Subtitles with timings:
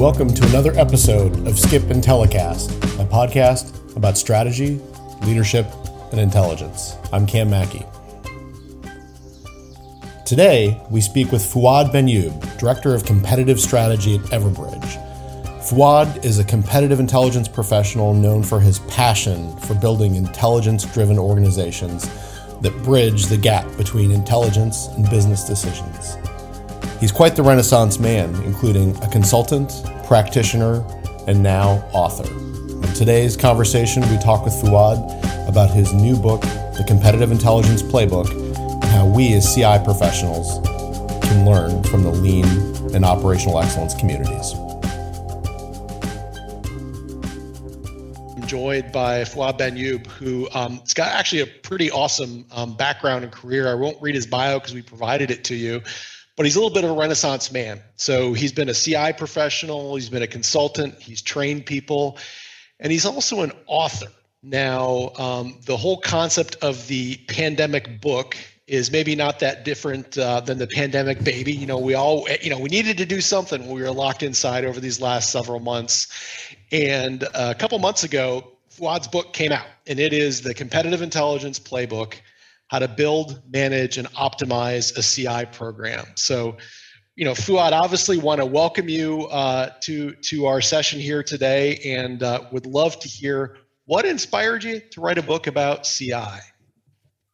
[0.00, 4.80] Welcome to another episode of SCIP Intelcast, a podcast about strategy,
[5.26, 5.66] leadership,
[6.10, 6.96] and intelligence.
[7.12, 7.84] I'm Cam Mackey.
[10.24, 14.96] Today, we speak with Fouad Benyoub, Director of Competitive Strategy at Everbridge.
[15.68, 22.08] Fouad is a competitive intelligence professional known for his passion for building intelligence driven organizations
[22.62, 26.16] that bridge the gap between intelligence and business decisions.
[27.00, 29.72] He's quite the Renaissance man, including a consultant,
[30.04, 30.84] practitioner,
[31.26, 32.30] and now author.
[32.30, 34.98] In today's conversation, we talk with Fouad
[35.48, 40.60] about his new book, The Competitive Intelligence Playbook, and how we as CI professionals
[41.26, 42.44] can learn from the lean
[42.94, 44.52] and operational excellence communities.
[48.36, 53.32] Enjoyed by Fouad Benyoub, who um, has got actually a pretty awesome um, background and
[53.32, 53.70] career.
[53.70, 55.80] I won't read his bio because we provided it to you,
[56.40, 57.82] but he's a little bit of a renaissance man.
[57.96, 62.16] So he's been a CI professional, he's been a consultant, he's trained people,
[62.78, 64.06] and he's also an author.
[64.42, 70.40] Now, um, the whole concept of the pandemic book is maybe not that different uh,
[70.40, 71.52] than the pandemic baby.
[71.52, 73.60] You know, we all, you know, we needed to do something.
[73.60, 76.06] When we were locked inside over these last several months.
[76.72, 81.58] And a couple months ago, Fouad's book came out, and it is the Competitive Intelligence
[81.58, 82.14] Playbook
[82.70, 86.06] how to build, manage, and optimize a CI program.
[86.14, 86.56] So,
[87.16, 91.80] you know, Fouad, obviously want to welcome you uh, to to our session here today,
[91.84, 96.38] and uh, would love to hear what inspired you to write a book about CI.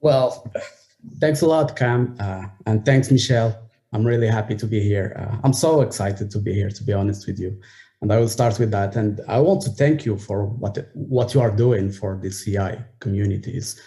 [0.00, 0.50] Well,
[1.20, 3.54] thanks a lot, Cam, uh, and thanks, Michelle.
[3.92, 5.14] I'm really happy to be here.
[5.18, 7.60] Uh, I'm so excited to be here, to be honest with you.
[8.00, 8.96] And I will start with that.
[8.96, 12.82] And I want to thank you for what what you are doing for the CI
[13.00, 13.78] communities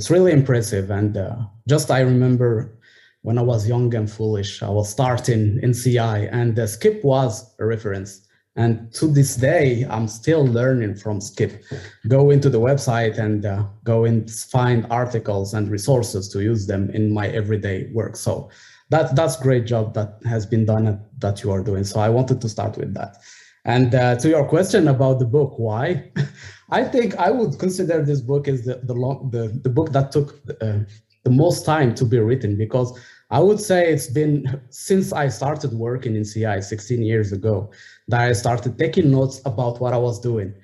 [0.00, 0.90] it's really impressive.
[0.90, 1.36] And uh,
[1.68, 2.74] just I remember
[3.20, 7.54] when I was young and foolish, I was starting in CI, and uh, SCIP was
[7.58, 8.26] a reference.
[8.56, 11.62] And to this day, I'm still learning from SCIP.
[12.08, 16.88] Go into the website and uh, go and find articles and resources to use them
[16.94, 18.16] in my everyday work.
[18.16, 18.48] So
[18.88, 21.84] that that's great job that has been done that you are doing.
[21.84, 23.18] So I wanted to start with that.
[23.66, 26.10] And uh, to your question about the book, why?
[26.70, 30.12] I think I would consider this book as the the long, the, the book that
[30.12, 30.78] took uh,
[31.24, 32.98] the most time to be written because
[33.30, 37.70] I would say it's been since I started working in CI 16 years ago
[38.08, 40.54] that I started taking notes about what I was doing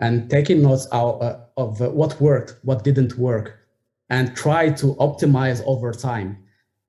[0.00, 3.58] and taking notes out uh, of uh, what worked, what didn't work,
[4.10, 6.38] and try to optimize over time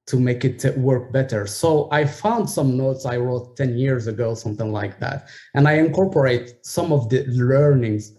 [0.08, 1.46] to make it work better.
[1.46, 5.30] So I found some notes I wrote 10 years ago, something like that.
[5.54, 8.14] And I incorporate some of the learnings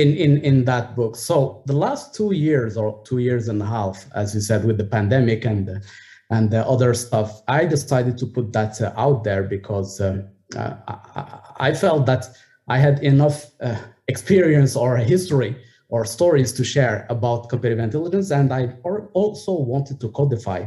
[0.00, 1.16] in, in, in that book.
[1.16, 4.78] So the last two years or two years and a half, as you said, with
[4.78, 5.82] the pandemic and the,
[6.30, 10.74] and the other stuff, I decided to put that uh, out there because um, uh,
[10.88, 12.26] I, I, felt that
[12.68, 13.76] I had enough uh,
[14.08, 15.56] experience or history
[15.88, 18.30] or stories to share about competitive intelligence.
[18.30, 18.74] And I
[19.12, 20.66] also wanted to codify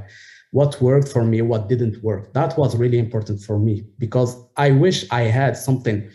[0.51, 2.33] what worked for me, what didn't work.
[2.33, 6.09] That was really important for me because I wish I had something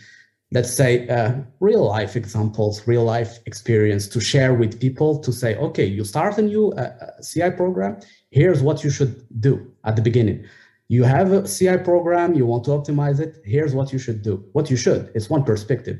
[0.51, 5.55] let's say uh, real life examples real life experience to share with people to say
[5.57, 7.99] okay you start a new uh, uh ci program.
[8.31, 9.53] Here's what you should do
[9.85, 10.45] at the beginning.
[10.87, 13.41] You have a ci program you want to optimize it.
[13.45, 14.43] Here's what you should do.
[14.53, 15.99] What you should it's one perspective.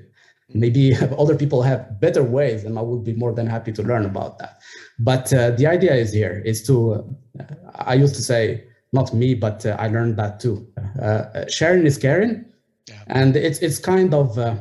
[0.53, 4.05] Maybe other people have better ways and i would be more than happy to learn
[4.05, 4.59] about that.
[4.97, 7.43] But uh, the idea is here is to uh,
[7.75, 10.55] i used to say not me but uh, i learned that too.
[11.47, 12.45] Sharing is caring
[12.89, 13.03] yeah.
[13.07, 14.55] And it's it's kind of uh,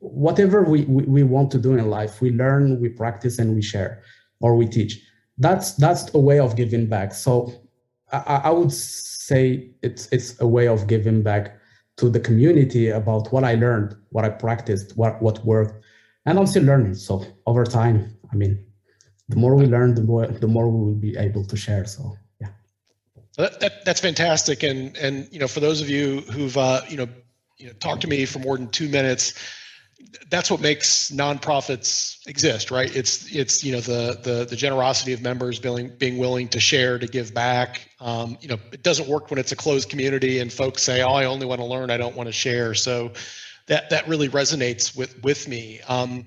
[0.00, 3.62] whatever we, we, we want to do in life, we learn, we practice, and we
[3.62, 4.02] share,
[4.40, 5.00] or we teach.
[5.38, 7.14] That's that's a way of giving back.
[7.14, 7.52] So
[8.12, 11.58] I, I would say it's it's a way of giving back
[11.96, 15.82] to the community about what I learned, what I practiced, what what worked,
[16.26, 16.94] and I'm still learning.
[16.94, 18.64] So over time, I mean,
[19.28, 21.84] the more we learn, the more the more we will be able to share.
[21.84, 22.48] So yeah.
[23.38, 26.96] That, that, that's fantastic, and and you know for those of you who've uh, you
[26.96, 27.08] know
[27.56, 29.34] you know talk to me for more than two minutes.
[30.30, 32.94] That's what makes nonprofits exist right?
[32.94, 36.98] It's it's you know the the, the generosity of members being being willing to share
[36.98, 37.88] to give back.
[38.00, 41.12] Um, you know it doesn't work when it's a closed community and folks say oh
[41.12, 42.74] i only want to learn i don't want to share.
[42.74, 43.12] So
[43.66, 45.80] that that really resonates with with me.
[45.88, 46.26] Um,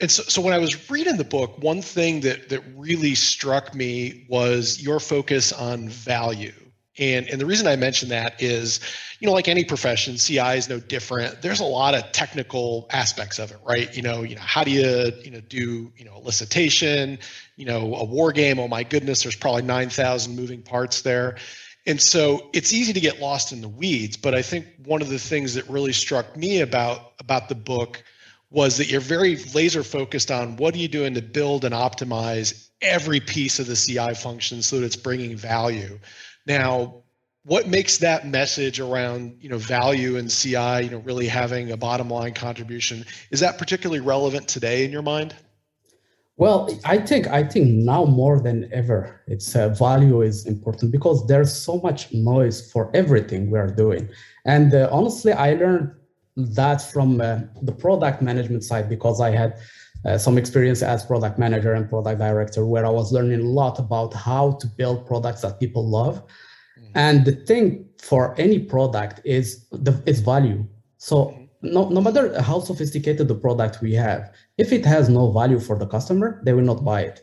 [0.00, 3.74] and so, so when i was reading the book one thing that that really struck
[3.74, 6.52] me was your focus on value
[6.98, 8.80] and, and the reason I mention that is,
[9.18, 11.40] you know, like any profession, CI is no different.
[11.40, 13.94] There's a lot of technical aspects of it, right?
[13.96, 17.18] You know, you know, how do you, you know, do, you know, elicitation,
[17.56, 18.58] you know, a war game.
[18.58, 21.36] Oh my goodness, there's probably 9,000 moving parts there.
[21.86, 25.08] And so it's easy to get lost in the weeds, but I think one of
[25.08, 28.02] the things that really struck me about about the book
[28.50, 32.68] was that you're very laser focused on what are you doing to build and optimize
[32.82, 35.98] every piece of the CI function so that it's bringing value.
[36.46, 37.02] Now,
[37.44, 41.76] what makes that message around you know value and CI, you know, really having a
[41.76, 45.34] bottom line contribution, is that particularly relevant today in your mind?
[46.36, 51.26] Well, I think I think now more than ever, it's uh, value is important because
[51.26, 54.08] there's so much noise for everything we are doing.
[54.44, 55.92] And uh, honestly, I learned
[56.36, 59.58] that from uh, the product management side because I had
[60.04, 63.78] uh, some experience as product manager and product director, where I was learning a lot
[63.78, 66.22] about how to build products that people love.
[66.78, 66.92] Mm-hmm.
[66.94, 70.66] And the thing for any product is the its value.
[70.98, 71.44] So mm-hmm.
[71.62, 75.78] no, no matter how sophisticated the product we have, if it has no value for
[75.78, 77.20] the customer, they will not buy it.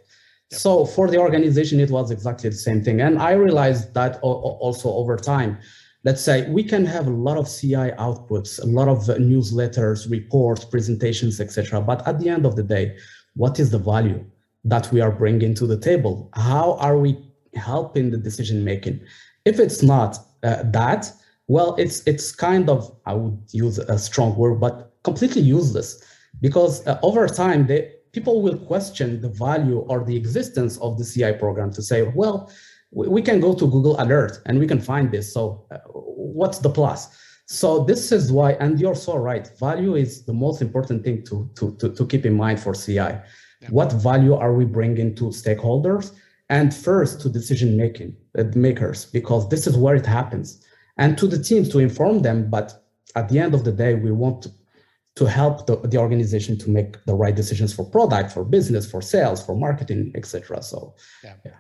[0.52, 0.60] Yep.
[0.60, 3.02] So for the organization, it was exactly the same thing.
[3.02, 5.60] And I realized that also over time.
[6.10, 10.66] Let's say we can have a lot of CI outputs, a lot of newsletters, reports,
[10.66, 11.80] presentations, etc.
[11.82, 12.98] But at the end of the day,
[13.36, 14.26] what is the value
[14.64, 16.32] that we are bringing to the table?
[16.34, 17.12] How are we
[17.54, 19.02] helping the decision making?
[19.46, 21.14] If it's not uh, that,
[21.48, 26.04] well, it's it's kind of I would use a strong word, but completely useless
[26.42, 27.82] because uh, over time they,
[28.14, 32.52] people will question the value or the existence of the CI program to say, well,
[32.92, 35.34] we, we can go to Google Alert and we can find this.
[35.34, 37.10] So uh, what's the plus?
[37.48, 41.50] So this is why, and you're so right, value is the most important thing to,
[41.56, 42.94] to, to, to keep in mind for CI.
[42.94, 43.22] Yeah.
[43.70, 46.16] What value are we bringing to stakeholders?
[46.50, 50.64] And first to decision making uh, makers, because this is where it happens.
[50.98, 52.84] And to the teams to inform them, but
[53.16, 54.52] at the end of the day, we want to
[55.16, 59.02] to help the, the organization to make the right decisions for product, for business, for
[59.02, 60.64] sales, for marketing, etc.
[60.64, 61.58] So, yeah, yeah,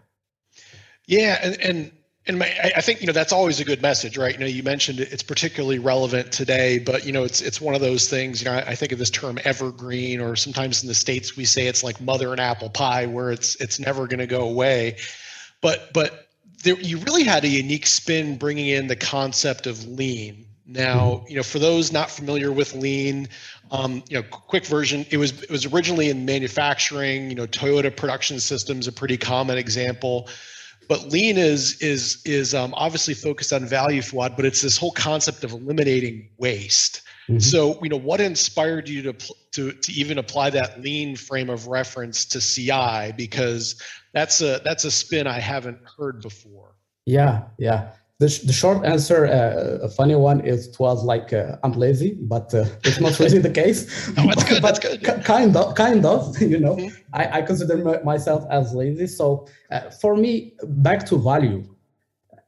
[1.09, 1.91] yeah and and
[2.27, 4.33] and my, I think you know that's always a good message, right?
[4.33, 7.81] You know, you mentioned it's particularly relevant today, but you know, it's it's one of
[7.81, 8.41] those things.
[8.41, 11.45] You know, I, I think of this term evergreen, or sometimes in the states we
[11.45, 14.97] say it's like mother and apple pie, where it's it's never going to go away.
[15.61, 16.27] But but
[16.63, 21.29] there, you really had a unique spin bringing in the concept of lean now, mm-hmm.
[21.29, 23.27] you know, for those not familiar with lean,
[23.71, 27.29] um, you know, quick version, it was it was originally in manufacturing.
[27.29, 30.29] You know, Toyota Production Systems a pretty common example,
[30.89, 34.91] but lean is is is um, obviously focused on value Fouad, but it's this whole
[34.91, 37.03] concept of eliminating waste.
[37.29, 37.39] Mm-hmm.
[37.39, 39.13] So, you know, what inspired you to
[39.51, 43.13] to to even apply that lean frame of reference to CI?
[43.15, 43.81] Because
[44.13, 46.75] that's a that's a spin I haven't heard before.
[47.05, 51.31] Yeah, yeah the, sh- the short answer, uh, a funny one, is it was like
[51.31, 54.09] uh, I'm lazy, but uh, it's not really the case.
[54.17, 54.61] no, that's good.
[54.67, 55.03] that's good.
[55.23, 56.39] Kind of, kind of.
[56.49, 56.95] You know, mm-hmm.
[57.13, 59.07] I, I, consider m- myself as lazy.
[59.07, 61.63] So uh, for me, back to value.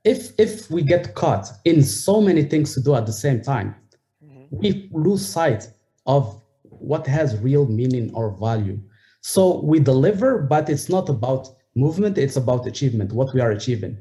[0.03, 3.75] If if we get caught in so many things to do at the same time,
[4.23, 4.57] mm-hmm.
[4.57, 5.69] we lose sight
[6.05, 8.79] of what has real meaning or value.
[9.21, 13.13] So we deliver, but it's not about movement; it's about achievement.
[13.13, 13.97] What we are achieving.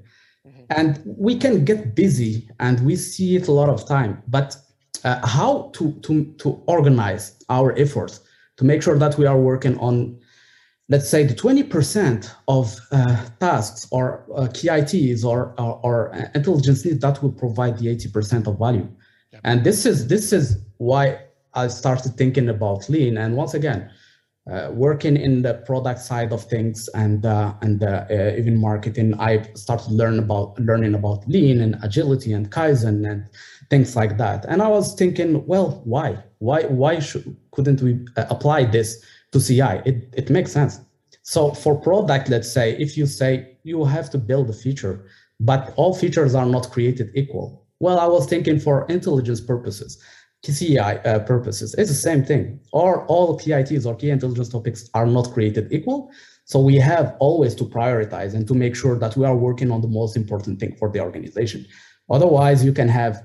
[0.71, 4.57] And we can get busy and we see it a lot of time, but
[5.05, 8.21] uh, how to, to, to organize our efforts
[8.57, 10.19] to make sure that we are working on,
[10.89, 17.01] let's say, the 20% of uh, tasks or uh, KITs or, or, or, intelligence needs
[17.01, 18.89] that will provide the 80% of value.
[19.33, 19.41] Yep.
[19.45, 21.21] And this is, this is why
[21.55, 23.19] I started thinking about lean.
[23.19, 23.93] And once again, uh,
[24.71, 29.43] working in the product side of things and uh, and uh, uh, even marketing, I
[29.55, 33.29] started learn about learning about lean and agility and kaizen and
[33.69, 34.45] things like that.
[34.49, 39.41] And I was thinking, well, why why why should, couldn't we uh, apply this to
[39.41, 39.83] CI?
[39.85, 40.81] It it makes sense.
[41.23, 45.07] So for product, let's say if you say you have to build a feature,
[45.39, 47.67] but all features are not created equal.
[47.79, 50.03] Well, I was thinking for intelligence purposes
[50.43, 51.75] CI uh, purposes.
[51.75, 52.61] It's the same thing.
[52.73, 56.11] Or all KITs or key intelligence topics are not created equal.
[56.45, 59.83] So we have always to prioritize and to make sure that we are working on
[59.83, 61.67] the most important thing for the organization.
[62.09, 63.23] Otherwise, you can have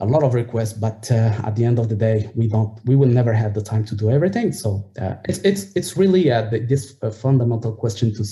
[0.00, 2.96] a lot of requests, but uh, at the end of the day, we don't, we
[2.96, 4.52] will never have the time to do everything.
[4.52, 8.24] So uh, it's it's it's really uh, this uh, fundamental question to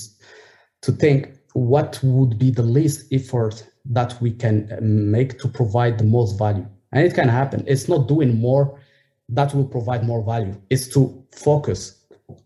[0.83, 5.99] to think what would be the least effort that we can uh, make to provide
[5.99, 7.65] the most value and it can happen.
[7.67, 8.79] It's not doing more
[9.31, 10.61] that will provide more value.
[10.71, 11.97] It's to focus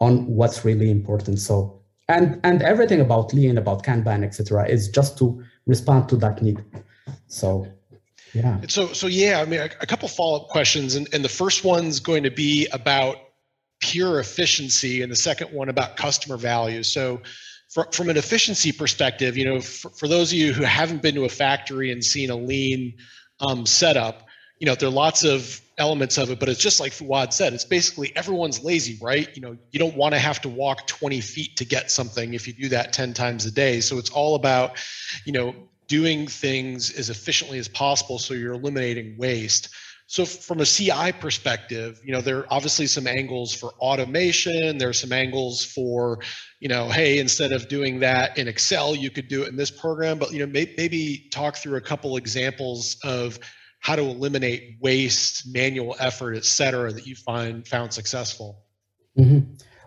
[0.00, 1.38] on what's really important.
[1.38, 6.42] So and and everything about lean, about Kanban, etc., is just to respond to that
[6.42, 6.62] need.
[7.28, 7.66] So
[8.34, 8.60] yeah.
[8.68, 10.94] So so yeah, I mean a, a couple follow-up questions.
[10.94, 13.16] And, and the first one's going to be about
[13.80, 16.82] pure efficiency, and the second one about customer value.
[16.82, 17.22] So
[17.70, 21.14] for, from an efficiency perspective, you know, for, for, those of you who haven't been
[21.16, 22.94] to a factory and seen a lean
[23.40, 24.23] um, setup,
[24.58, 27.52] you know, there are lots of elements of it, but it's just like Fouad said,
[27.52, 29.28] it's basically everyone's lazy, right?
[29.34, 32.46] You know, you don't want to have to walk 20 feet to get something if
[32.46, 33.80] you do that 10 times a day.
[33.80, 34.78] So it's all about,
[35.24, 35.54] you know,
[35.88, 39.68] doing things as efficiently as possible so you're eliminating waste.
[40.06, 44.76] So from a CI perspective, you know, there are obviously some angles for automation.
[44.76, 46.20] There are some angles for,
[46.60, 49.70] you know, hey, instead of doing that in Excel, you could do it in this
[49.70, 50.18] program.
[50.18, 53.38] But you know, may, maybe talk through a couple examples of
[53.84, 58.64] how to eliminate waste, manual effort, et cetera, that you find found successful.
[59.18, 59.40] Mm-hmm.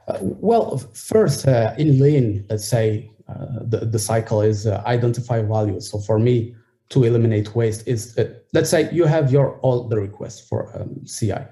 [0.08, 5.42] Uh, well, first uh, in Lean, let's say uh, the the cycle is uh, identify
[5.42, 5.80] value.
[5.80, 6.56] So for me,
[6.90, 11.04] to eliminate waste is uh, let's say you have your all the requests for um,
[11.06, 11.44] CI.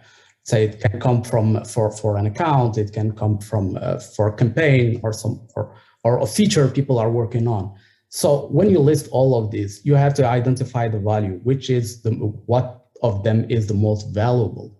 [0.43, 4.27] Say it can come from for for an account, it can come from uh, for
[4.27, 7.73] a campaign or some or or a feature people are working on.
[8.15, 12.01] So when you list all of these, you have to identify the value, which is
[12.01, 14.73] the what of them is the most valuable.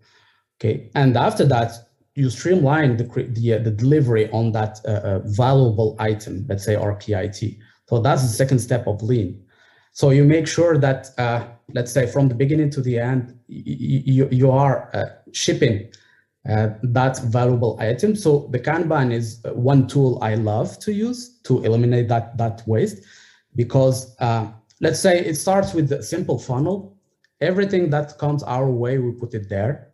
[0.55, 1.73] Okay, and after that,
[2.13, 6.75] you streamline the the, uh, the delivery on that uh, uh, valuable item, let's say
[6.75, 7.59] RPIT.
[7.89, 9.43] So that's the second step of lean.
[9.91, 14.29] So you make sure that, uh, let's say, from the beginning to the end, you,
[14.31, 15.91] you are uh, shipping
[16.49, 18.15] uh, that valuable item.
[18.15, 23.03] So the Kanban is one tool I love to use to eliminate that, that waste
[23.55, 24.47] because uh,
[24.81, 26.97] let's say it starts with a simple funnel.
[27.41, 29.91] Everything that comes our way, we put it there.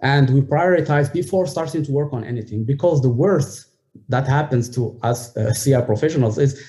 [0.00, 3.68] And we prioritize before starting to work on anything because the worst
[4.08, 6.62] that happens to us uh, CI professionals is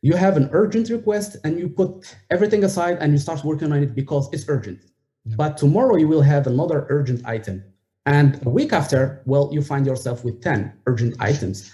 [0.00, 3.82] you have an urgent request and you put everything aside and you start working on
[3.82, 4.80] it because it's urgent.
[5.24, 5.36] Yeah.
[5.36, 7.62] But tomorrow you will have another urgent item.
[8.04, 11.70] And a week after, well, you find yourself with 10 urgent items.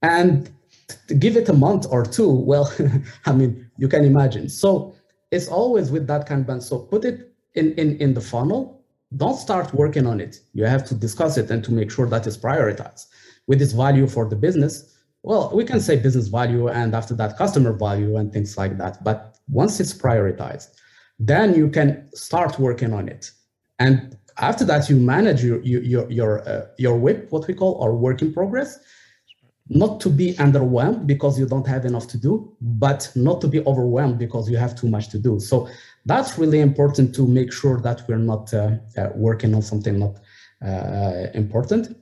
[0.00, 0.50] And
[1.18, 2.72] give it a month or two, well,
[3.26, 4.48] I mean, you can imagine.
[4.48, 4.94] So
[5.30, 8.82] it's always with that of So put it in, in, in the funnel.
[9.16, 10.40] Don't start working on it.
[10.52, 13.06] You have to discuss it and to make sure that it's prioritized
[13.46, 17.36] with its value for the business well, we can say business value and after that
[17.36, 19.02] customer value and things like that.
[19.02, 20.68] But once it's prioritized,
[21.18, 23.30] then you can start working on it.
[23.78, 27.94] And after that, you manage your your your uh, your WIP what we call our
[27.94, 28.78] work in progress,
[29.68, 33.60] not to be underwhelmed because you don't have enough to do, but not to be
[33.66, 35.38] overwhelmed because you have too much to do.
[35.38, 35.68] So
[36.06, 40.16] that's really important to make sure that we're not uh, uh, working on something not
[40.64, 41.96] uh, important.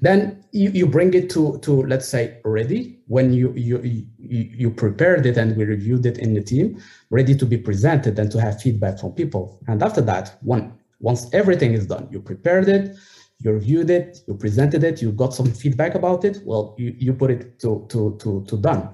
[0.00, 4.70] Then you, you bring it to, to, let's say, ready when you, you, you, you
[4.70, 8.40] prepared it and we reviewed it in the team, ready to be presented and to
[8.40, 9.60] have feedback from people.
[9.68, 12.96] And after that, one, once everything is done, you prepared it,
[13.44, 17.12] you reviewed it, you presented it, you got some feedback about it, well, you, you
[17.12, 18.88] put it to, to, to, to done.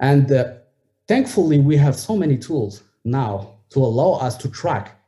[0.00, 0.54] And uh,
[1.08, 5.00] thankfully, we have so many tools now to allow us to track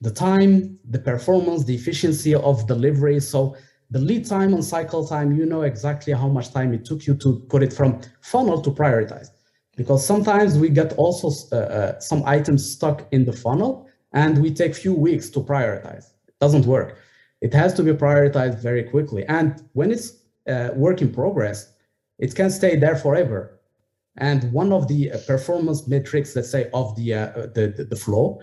[0.00, 3.20] the time, the performance, the efficiency of delivery.
[3.20, 3.56] So
[3.90, 7.14] the lead time and cycle time, you know exactly how much time it took you
[7.16, 9.28] to put it from funnel to prioritize.
[9.76, 14.50] Because sometimes we get also uh, uh, some items stuck in the funnel and we
[14.50, 16.12] take few weeks to prioritize.
[16.28, 16.98] It doesn't work.
[17.40, 19.24] It has to be prioritized very quickly.
[19.26, 21.72] And when it's uh, work in progress,
[22.18, 23.60] it can stay there forever.
[24.18, 27.96] And one of the uh, performance metrics, let's say, of the, uh, the, the, the
[27.96, 28.40] flow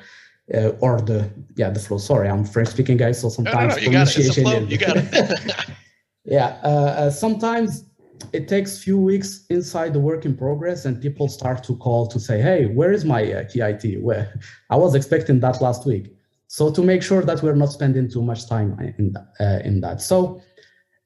[0.54, 1.98] uh, or the yeah the flow.
[1.98, 4.34] Sorry, I'm French speaking guy, so sometimes no, no, no, you got it.
[4.34, 5.70] Flow, you got it.
[6.26, 7.86] yeah, uh, uh, sometimes
[8.32, 12.20] it takes few weeks inside the work in progress, and people start to call to
[12.20, 14.02] say, "Hey, where is my uh, KIT?
[14.02, 16.16] Where I was expecting that last week."
[16.54, 20.02] So to make sure that we're not spending too much time in uh, in that.
[20.02, 20.42] So.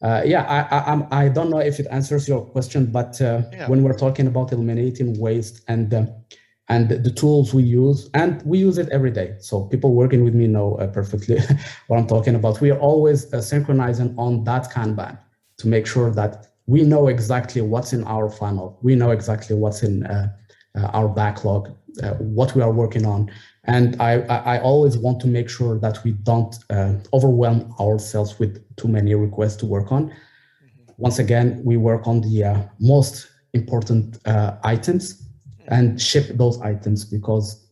[0.04, 3.42] Uh, yeah, I, I, I'm, I don't know if it answers your question, but uh,
[3.52, 3.68] yeah.
[3.68, 6.06] when we're talking about eliminating waste and uh,
[6.70, 10.36] and the tools we use and we use it every day so people working with
[10.36, 11.40] me know uh, perfectly
[11.88, 15.18] what i'm talking about we are always uh, synchronizing on that kanban
[15.58, 19.82] to make sure that we know exactly what's in our funnel we know exactly what's
[19.82, 20.06] in
[20.94, 21.70] our backlog
[22.04, 23.32] uh, what we are working on
[23.68, 24.22] and I,
[24.54, 29.14] I always want to make sure that we don't uh, overwhelm ourselves with too many
[29.14, 30.94] requests to work on mm-hmm.
[30.98, 34.18] once again we work on the most important
[34.64, 35.24] items
[35.68, 37.68] and ship those items because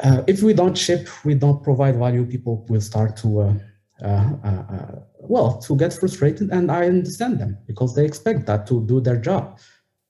[0.00, 3.54] uh, if we don't ship, we don't provide value, people will start to, uh,
[4.02, 6.50] uh, uh, uh well, to get frustrated.
[6.50, 9.58] And I understand them because they expect that to do their job.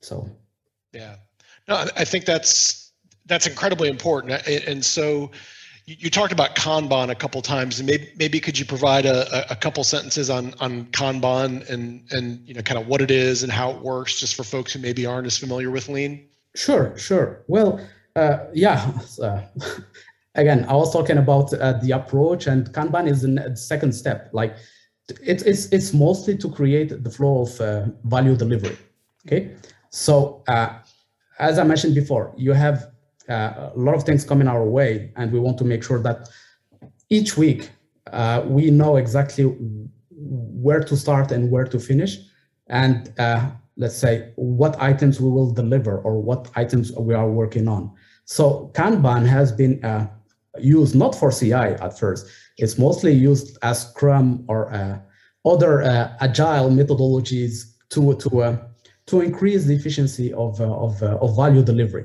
[0.01, 0.29] So,
[0.93, 1.17] yeah,
[1.69, 2.84] no, I think that's
[3.27, 4.47] that's incredibly important.
[4.47, 5.31] And so,
[5.87, 9.57] you, talked about Kanban a couple times, and maybe maybe could you provide a, a
[9.57, 13.53] couple sentences on on Kanban and and you know kind of what it is and
[13.53, 16.27] how it works, just for folks who maybe aren't as familiar with Lean?
[16.57, 17.45] Sure, sure.
[17.49, 17.81] Well,
[18.17, 18.93] uh, yeah.
[19.23, 19.43] Uh,
[20.35, 24.31] again, I was talking about uh, the approach, and Kanban is the second step.
[24.33, 24.57] Like
[25.23, 28.77] it, it's it's mostly to create the flow of uh, value delivery.
[29.27, 29.55] Okay,
[29.91, 30.79] so uh,
[31.39, 32.94] as I mentioned before, you have
[33.29, 36.29] uh, a lot of things coming our way, and we want to make sure that
[37.09, 37.71] each week
[38.13, 39.45] uh, we know exactly
[40.11, 42.19] where to start and where to finish,
[42.67, 47.67] and uh, let's say what items we will deliver or what items we are working
[47.67, 47.91] on.
[48.27, 50.09] So Kanban has been uh,
[50.59, 52.27] used not for CI at first.
[52.59, 54.99] It's mostly used as Scrum or uh,
[55.45, 55.83] other
[56.21, 58.59] agile methodologies to to
[59.07, 62.05] to increase the efficiency of of, of value delivery.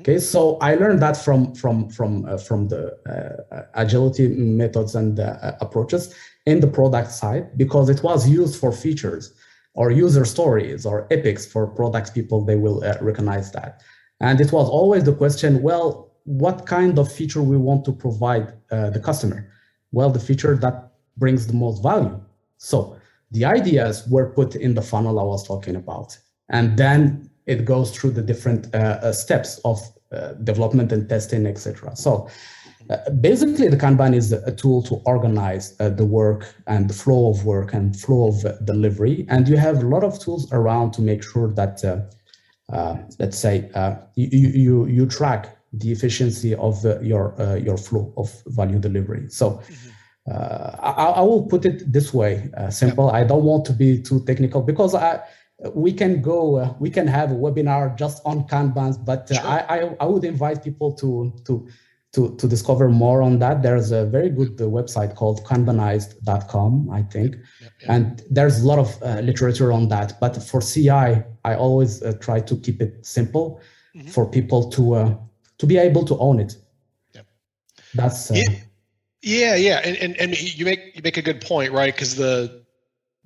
[0.00, 5.20] Okay, so I learned that from from from uh, from the uh, agility methods and
[5.20, 6.14] uh, approaches
[6.46, 9.34] in the product side because it was used for features
[9.74, 12.44] or user stories or epics for product people.
[12.44, 13.82] They will uh, recognize that,
[14.20, 18.54] and it was always the question: Well, what kind of feature we want to provide
[18.70, 19.52] uh, the customer?
[19.92, 22.18] Well, the feature that brings the most value.
[22.56, 22.96] So
[23.32, 26.16] the ideas were put in the funnel I was talking about,
[26.48, 29.78] and then it goes through the different uh, uh, steps of
[30.12, 31.94] uh, development and testing, etc.
[31.96, 32.28] So
[33.20, 37.72] basically, the Kanban is a tool to organize the work and the flow of work
[37.72, 39.26] and flow of delivery.
[39.28, 41.74] And you have a lot of tools around to make sure that,
[43.20, 43.70] let's say,
[44.16, 49.28] you, you, you track the efficiency of uh, your uh, your flow of value delivery.
[49.28, 50.32] So mm-hmm.
[50.32, 53.06] uh, I, I, will put it this way, simple.
[53.06, 53.14] Yep.
[53.14, 55.20] I don't want to be too technical because I
[55.74, 59.46] we can go uh, we can have a webinar just on kanbans but uh, sure.
[59.46, 61.68] I, I, I would invite people to to
[62.12, 67.02] to to discover more on that there's a very good uh, website called kanbanized.com i
[67.02, 67.90] think yep, yep.
[67.90, 72.12] and there's a lot of uh, literature on that but for ci i always uh,
[72.20, 73.60] try to keep it simple
[73.94, 74.08] mm-hmm.
[74.08, 75.14] for people to uh,
[75.58, 76.56] to be able to own it
[77.14, 77.26] yep.
[77.94, 78.48] that's yeah
[79.22, 79.80] yeah, yeah.
[79.84, 82.59] And, and and you make you make a good point right because the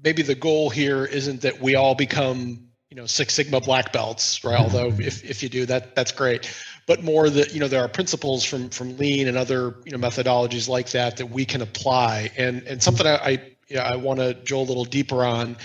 [0.05, 4.45] maybe the goal here isn't that we all become you know six sigma black belts
[4.45, 4.61] right?
[4.61, 5.03] Although mm-hmm.
[5.03, 6.55] if, if you do that that's great.
[6.87, 9.99] But more that you know there are principles from from lean and other you know
[9.99, 12.31] methodologies like that that we can apply.
[12.37, 13.31] And and something i, I
[13.69, 15.57] you know, i want to drill a little deeper on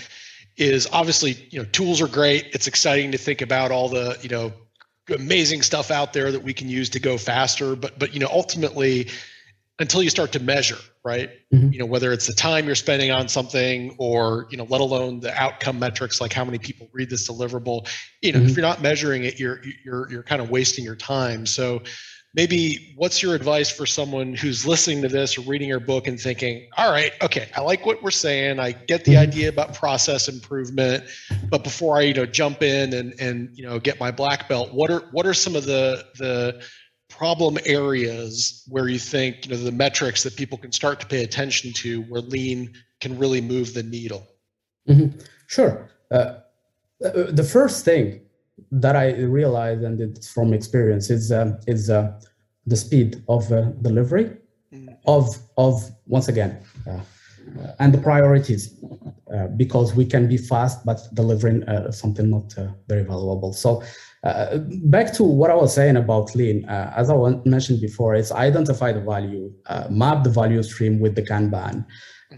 [0.56, 2.48] is obviously you know tools are great.
[2.52, 4.52] It's exciting to think about all the you know
[5.14, 7.76] amazing stuff out there that we can use to go faster.
[7.76, 9.08] But but you know ultimately
[9.80, 11.72] until you start to measure right mm-hmm.
[11.72, 15.18] you know whether it's the time you're spending on something or you know let alone
[15.18, 17.88] the outcome metrics like how many people read this deliverable
[18.20, 18.48] you know mm-hmm.
[18.48, 21.82] if you're not measuring it you're you're you're kind of wasting your time so
[22.34, 26.20] maybe what's your advice for someone who's listening to this or reading your book and
[26.20, 29.22] thinking all right okay i like what we're saying i get the mm-hmm.
[29.22, 31.02] idea about process improvement
[31.48, 34.72] but before i you know jump in and and you know get my black belt
[34.74, 36.62] what are what are some of the the
[37.20, 41.22] problem areas where you think you know the metrics that people can start to pay
[41.22, 44.22] attention to where lean can really move the needle
[44.88, 45.08] mm-hmm.
[45.46, 46.16] sure uh,
[47.04, 48.06] uh, the first thing
[48.72, 49.06] that i
[49.40, 52.18] realized and it's from experience is uh, is uh,
[52.72, 54.26] the speed of uh, delivery
[54.72, 54.88] mm-hmm.
[55.06, 55.24] of
[55.58, 55.74] of
[56.06, 56.52] once again
[56.88, 57.02] uh,
[57.80, 58.62] and the priorities
[59.56, 61.58] because we can be fast but delivering
[62.02, 62.48] something not
[62.88, 63.82] very valuable so
[64.22, 67.14] uh, back to what I was saying about lean, uh, as I
[67.46, 71.86] mentioned before, is identify the value, uh, map the value stream with the Kanban,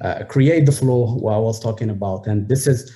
[0.00, 2.94] uh, create the flow what I was talking about, and this is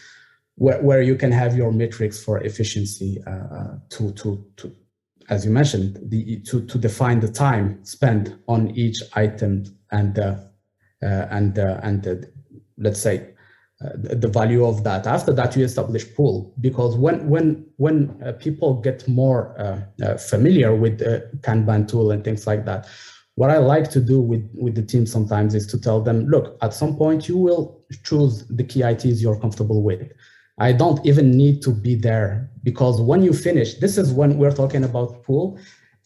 [0.55, 4.73] where, where you can have your metrics for efficiency uh, to to to
[5.29, 10.17] as you mentioned the to to define the time spent on each item and
[11.03, 12.27] and and
[12.79, 13.35] let's say
[13.85, 15.07] uh, the value of that.
[15.07, 20.17] After that, you establish pull because when when when uh, people get more uh, uh
[20.17, 22.89] familiar with the Kanban tool and things like that,
[23.35, 26.57] what I like to do with with the team sometimes is to tell them, look,
[26.63, 30.11] at some point you will choose the KITs you're comfortable with.
[30.59, 34.57] I don't even need to be there because when you finish, this is when we're
[34.57, 35.59] talking about pull.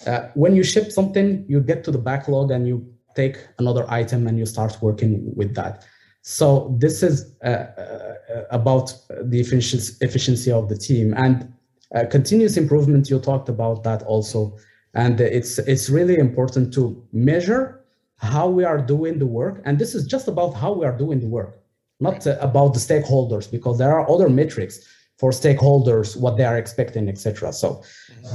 [0.08, 4.26] Uh, when you ship something, you get to the backlog and you take another item
[4.26, 5.84] and you start working with that
[6.30, 11.52] so this is uh, uh, about the efficiency, of the team and
[11.92, 13.10] uh, continuous improvement.
[13.10, 14.56] You talked about that also,
[14.94, 17.80] and it's it's really important to measure
[18.18, 19.60] how we are doing the work.
[19.64, 21.58] And this is just about how we are doing the work,
[21.98, 24.86] not uh, about the stakeholders, because there are other metrics
[25.18, 27.52] for stakeholders, what they are expecting, etc.
[27.52, 27.82] So,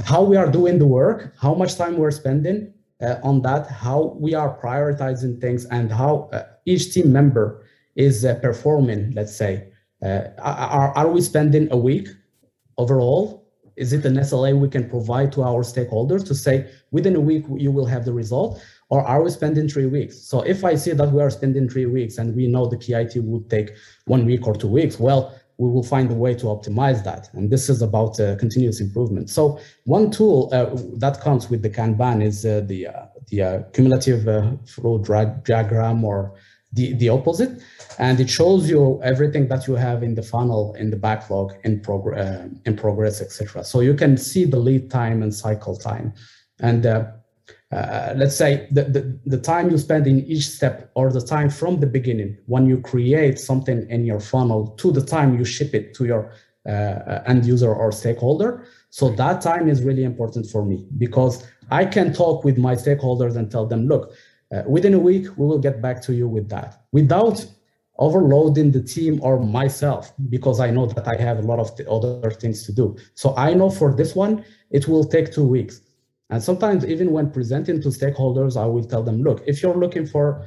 [0.04, 4.16] how we are doing the work, how much time we're spending, uh, on that, how
[4.20, 7.62] we are prioritizing things and how uh, each team member
[7.96, 9.68] is uh, performing, let's say.
[10.04, 12.08] Uh, are, are we spending a week
[12.78, 13.46] overall?
[13.76, 17.44] Is it an SLA we can provide to our stakeholders to say within a week
[17.56, 18.62] you will have the result?
[18.88, 20.16] Or are we spending three weeks?
[20.18, 23.16] So if I see that we are spending three weeks and we know the KIT
[23.16, 23.70] would take
[24.06, 27.30] one week or two weeks, well, we will find a way to optimize that.
[27.32, 29.30] And this is about uh, continuous improvement.
[29.30, 30.66] So one tool uh,
[30.98, 36.04] that comes with the Kanban is uh, the uh, the uh, cumulative uh, flow diagram
[36.04, 36.34] or
[36.76, 37.62] the, the opposite.
[37.98, 41.80] And it shows you everything that you have in the funnel, in the backlog, in,
[41.80, 43.64] progress, in progress, etc.
[43.64, 46.12] So you can see the lead time and cycle time.
[46.60, 46.84] And
[47.72, 51.50] uh, let's say the, the, the time you spend in each step or the time
[51.50, 55.74] from the beginning when you create something in your funnel to the time you ship
[55.74, 56.32] it to your
[56.66, 58.66] uh, uh, end user or stakeholder.
[58.90, 63.36] So that time is really important for me because I can talk with my stakeholders
[63.36, 64.12] and tell them, look,
[64.54, 67.44] uh, within a week, we will get back to you with that without
[67.98, 72.30] overloading the team or myself because I know that I have a lot of other
[72.30, 72.96] things to do.
[73.14, 75.80] So I know for this one, it will take two weeks.
[76.30, 80.06] And sometimes, even when presenting to stakeholders, I will tell them, look, if you're looking
[80.06, 80.44] for,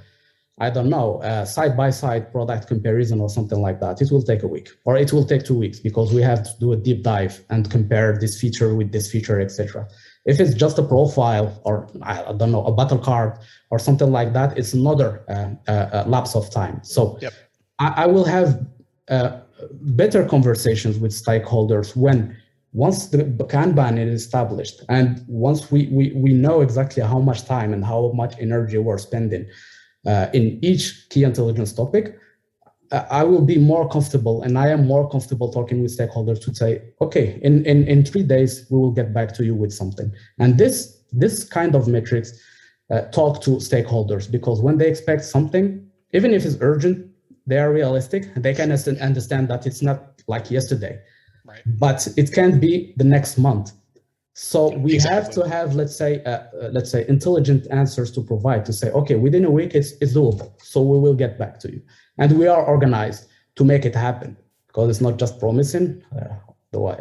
[0.60, 4.44] I don't know, side by side product comparison or something like that, it will take
[4.44, 7.02] a week or it will take two weeks because we have to do a deep
[7.02, 9.88] dive and compare this feature with this feature, etc.
[10.26, 13.40] If it's just a profile or I don't know, a battle card
[13.72, 16.82] or something like that, it's another uh, uh, uh lapse of time.
[16.84, 17.34] So yep.
[17.80, 18.66] I, I, will have
[19.10, 19.40] uh,
[19.72, 22.36] better conversations with stakeholders when
[22.74, 27.74] once the Kanban is established and once we, we, we know exactly how much time
[27.74, 29.48] and how much energy we're spending
[30.06, 32.18] uh, in each key intelligence topic,
[32.92, 36.82] I will be more comfortable and I am more comfortable talking with stakeholders to say,
[37.02, 40.12] okay, in, in, in three days, we will get back to you with something.
[40.40, 42.34] And this, this kind of metrics
[42.90, 47.08] uh, talk to stakeholders because when they expect something, even if it's urgent,
[47.46, 48.34] they are realistic.
[48.36, 51.00] They can understand that it's not like yesterday
[51.50, 51.62] right.
[51.66, 53.72] but it can't be the next month.
[54.34, 55.16] So we exactly.
[55.16, 58.90] have to have, let's say, uh, uh, let's say, intelligent answers to provide to say,
[58.92, 60.54] okay, within a week it's, it's doable.
[60.62, 61.82] So we will get back to you,
[62.18, 64.38] and we are organized to make it happen
[64.68, 66.04] because it's not just promising.
[66.16, 66.36] Uh,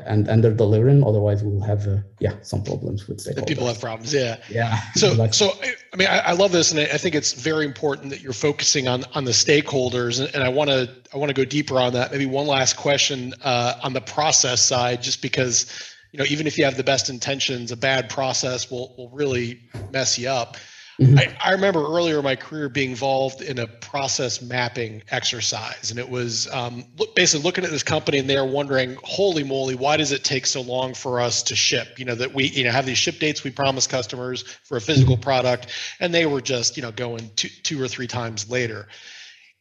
[0.06, 1.04] and and they're delivering.
[1.04, 3.46] Otherwise, we'll have uh, yeah some problems with stakeholders.
[3.46, 4.14] People have problems.
[4.14, 4.38] Yeah.
[4.48, 4.78] Yeah.
[4.94, 5.32] So exactly.
[5.32, 5.52] so
[5.92, 8.88] I mean I, I, love this, and I think it's very important that you're focusing
[8.88, 10.20] on on the stakeholders.
[10.20, 12.12] And, and I want to I want to go deeper on that.
[12.12, 15.66] Maybe one last question uh, on the process side, just because
[16.12, 19.60] you know even if you have the best intentions, a bad process will will really
[19.92, 20.56] mess you up.
[21.00, 21.16] Mm-hmm.
[21.16, 26.00] I, I, remember earlier in my career being involved in a process mapping exercise, and
[26.00, 29.96] it was um, look, basically looking at this company, and they're wondering, "Holy moly, why
[29.96, 32.00] does it take so long for us to ship?
[32.00, 34.80] You know that we you know have these ship dates we promise customers for a
[34.80, 35.68] physical product,
[36.00, 38.88] and they were just you know going two two or three times later."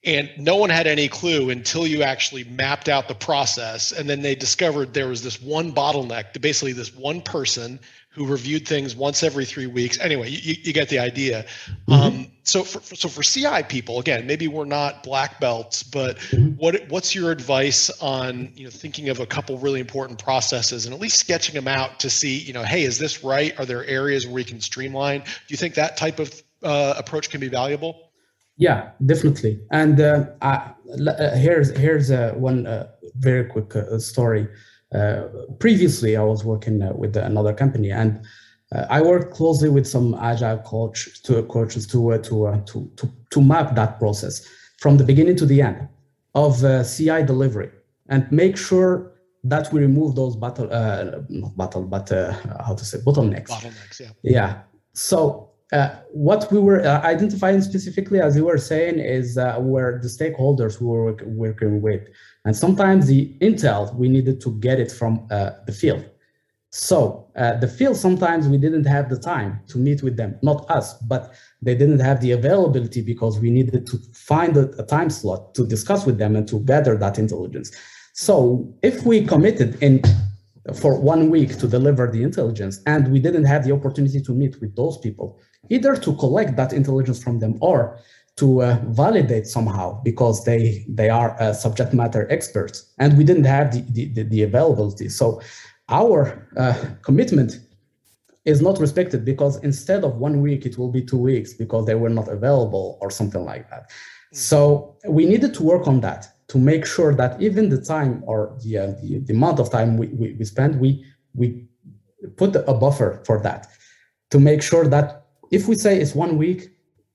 [0.07, 3.91] And no one had any clue until you actually mapped out the process.
[3.91, 8.65] And then they discovered there was this one bottleneck, basically, this one person who reviewed
[8.65, 9.99] things once every three weeks.
[9.99, 11.45] Anyway, you, you get the idea.
[11.87, 11.93] Mm-hmm.
[11.93, 16.51] Um, so for so for CI people, again, maybe we're not black belts, but mm-hmm.
[16.51, 20.95] what what's your advice on you know thinking of a couple really important processes and
[20.95, 23.59] at least sketching them out to see you know hey is this right?
[23.59, 25.19] Are there areas where we can streamline?
[25.19, 28.06] Do you think that type of uh, approach can be valuable?
[28.57, 29.61] Yeah, definitely.
[29.71, 30.69] And uh, uh,
[31.35, 34.47] here's here's uh, one uh, very quick uh, story.
[34.93, 35.23] Uh,
[35.59, 38.25] previously, I was working uh, with another company, and
[38.73, 43.41] uh, I worked closely with some agile coach to coaches to to, to to to
[43.41, 44.45] map that process
[44.79, 45.87] from the beginning to the end
[46.35, 47.69] of CI delivery
[48.09, 49.11] and make sure
[49.43, 52.33] that we remove those battle uh, not battle but uh,
[52.65, 54.61] how to say bottlenecks bottlenecks yeah yeah
[54.93, 59.99] so uh, what we were uh, identifying specifically as you were saying is uh, where
[60.01, 62.07] the stakeholders we were working with
[62.45, 66.09] and sometimes the intel, we needed to get it from uh, the field.
[66.69, 70.93] So the field, sometimes we didn't have the time to meet with them, not us,
[70.99, 75.55] but they didn't have the availability because we needed to find a, a time slot
[75.55, 77.71] to discuss with them and to gather that intelligence.
[78.13, 80.01] So if we committed in
[80.75, 84.59] for one week to deliver the intelligence and we didn't have the opportunity to meet
[84.59, 87.99] with those people, either to collect that intelligence from them or
[88.37, 93.45] to uh, validate somehow because they they are uh, subject matter experts and we didn't
[93.45, 95.41] have the, the, the availability so
[95.89, 97.59] our uh, commitment
[98.45, 101.95] is not respected because instead of one week it will be two weeks because they
[101.95, 104.37] were not available or something like that mm-hmm.
[104.37, 108.55] so we needed to work on that to make sure that even the time or
[108.63, 111.03] the, uh, the, the, amount of time we, we, we spend we
[111.33, 111.65] we
[112.35, 113.67] put a buffer for that
[114.29, 116.69] to make sure that if we say it's one week,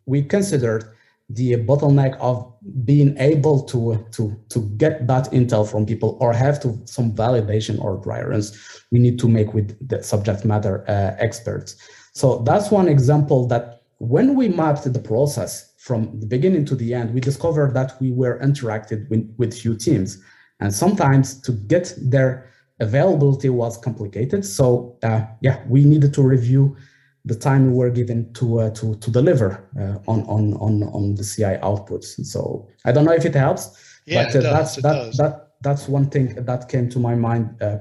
[0.07, 0.93] we considered
[1.35, 2.53] the bottleneck of
[2.85, 7.81] being able to to to get that intel from people or have to some validation
[7.81, 11.77] or dry runs we need to make with the subject matter uh, experts.
[12.13, 16.93] So that's one example that when we mapped the process from the beginning to the
[16.93, 20.23] end we discovered that we were interacted with, with few teams.
[20.61, 24.45] And sometimes to get their availability was complicated.
[24.45, 26.77] So uh, yeah we needed to review
[27.25, 31.15] the time we were given to uh, to to deliver uh, on on on on
[31.15, 32.25] the CI outputs.
[32.25, 35.89] So I don't know if it helps, yeah, but uh, does, that's that that that's
[35.89, 37.63] one thing that came to my mind.
[37.63, 37.79] Uh,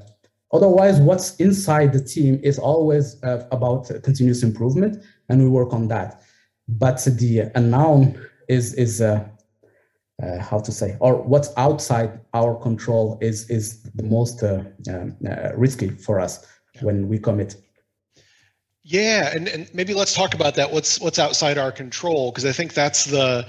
[0.54, 5.88] otherwise, what's inside the team is always uh, about continuous improvement, and we work on
[5.88, 6.22] that.
[6.68, 9.26] But the unknown is is uh,
[10.40, 15.18] how to say, or what's outside our control is is the most um,
[15.56, 16.84] risky for us yeah.
[16.84, 17.56] when we commit.
[18.92, 20.70] Yeah, and, and maybe let's talk about that.
[20.70, 22.30] What's what's outside our control?
[22.30, 23.48] Because I think that's the,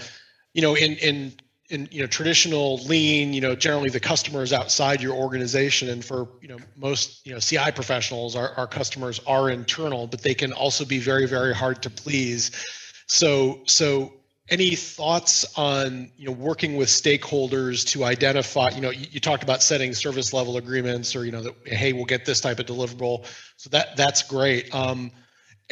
[0.55, 1.33] you know, in in
[1.69, 6.05] in you know traditional lean, you know, generally the customer is outside your organization, and
[6.05, 10.33] for you know most you know CI professionals, our our customers are internal, but they
[10.33, 12.53] can also be very very hard to please.
[13.09, 14.13] So so
[14.49, 19.43] any thoughts on you know working with stakeholders to identify you know you, you, talked
[19.43, 22.67] about setting service level agreements or you know that hey we'll get this type of
[22.67, 23.25] deliverable
[23.57, 25.11] so that that's great um,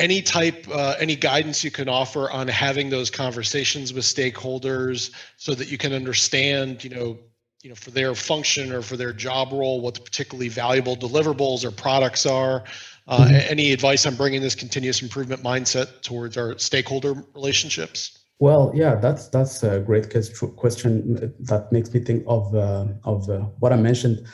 [0.00, 5.54] any type uh, any guidance you can offer on having those conversations with stakeholders so
[5.54, 7.18] that you can understand you know
[7.62, 11.64] you know for their function or for their job role what the particularly valuable deliverables
[11.64, 12.64] or products are
[13.06, 13.34] uh, mm-hmm.
[13.48, 19.28] any advice on bringing this continuous improvement mindset towards our stakeholder relationships well, yeah, that's
[19.28, 20.10] that's a great
[20.56, 24.26] question that makes me think of uh, of uh, what I mentioned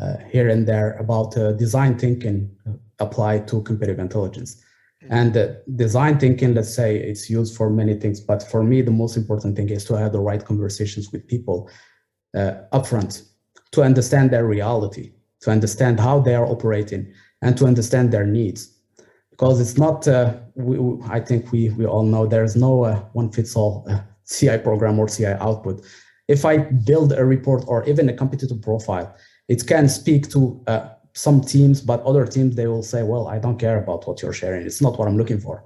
[0.00, 2.54] uh, here and there about uh, design thinking
[2.98, 4.62] applied to competitive intelligence.
[5.10, 9.16] And design thinking, let's say, it's used for many things, but for me, the most
[9.16, 11.70] important thing is to have the right conversations with people
[12.36, 13.22] uh, upfront
[13.72, 17.12] to understand their reality, to understand how they are operating,
[17.42, 18.72] and to understand their needs.
[19.30, 20.76] Because it's not, uh, we,
[21.10, 24.98] I think we, we all know there's no uh, one fits all uh, CI program
[24.98, 25.84] or CI output.
[26.28, 29.14] If I build a report or even a competitive profile,
[29.48, 33.38] it can speak to uh, some teams, but other teams they will say, "Well, I
[33.38, 34.66] don't care about what you're sharing.
[34.66, 35.64] It's not what I'm looking for,"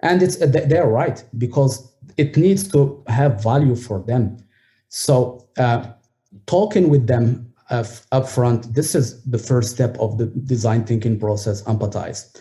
[0.00, 4.38] and it's they're right because it needs to have value for them.
[4.88, 5.86] So uh,
[6.46, 11.62] talking with them up front, this is the first step of the design thinking process.
[11.64, 12.40] Empathize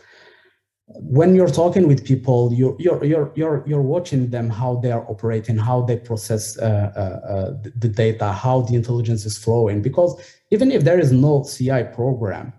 [0.88, 5.04] when you're talking with people, you're you're you're you're, you're watching them how they are
[5.10, 9.82] operating, how they process uh, uh, uh the data, how the intelligence is flowing.
[9.82, 10.22] Because
[10.52, 12.54] even if there is no CI program,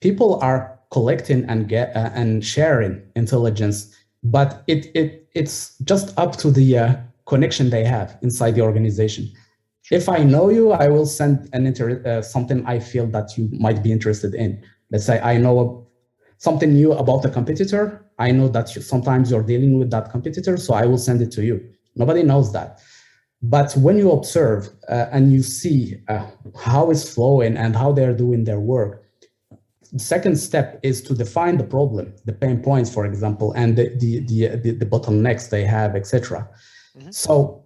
[0.00, 3.92] people are collecting and get uh, and sharing intelligence,
[4.22, 9.28] but it it it's just up to the uh, connection they have inside the organization.
[9.90, 13.48] If I know you, I will send an inter- uh, something I feel that you
[13.52, 14.62] might be interested in.
[14.92, 15.88] Let's say I know
[16.42, 20.56] something new about a competitor, I know that you, sometimes you're dealing with that competitor,
[20.56, 21.56] so I will send it to you.
[21.94, 22.80] Nobody knows that.
[23.42, 26.26] But when you observe uh, and you see uh,
[26.58, 29.04] how it's flowing and how they're doing their work,
[29.92, 33.90] the second step is to define the problem, the pain points, for example, and the
[34.02, 36.48] the the, the, the bottlenecks they have, etc.
[36.96, 37.10] Mm-hmm.
[37.10, 37.64] So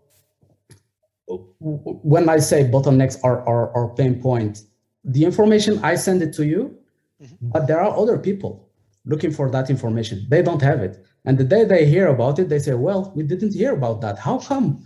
[1.28, 4.66] when I say bottlenecks are, are, are pain points,
[5.04, 6.76] the information I send it to you,
[7.22, 7.50] mm-hmm.
[7.54, 8.65] but there are other people
[9.06, 10.26] looking for that information.
[10.28, 11.04] They don't have it.
[11.24, 14.18] And the day they hear about it, they say, well, we didn't hear about that.
[14.18, 14.84] How come?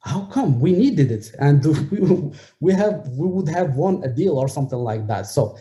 [0.00, 1.32] How come we needed it?
[1.40, 5.26] And we, we have we would have won a deal or something like that.
[5.26, 5.56] So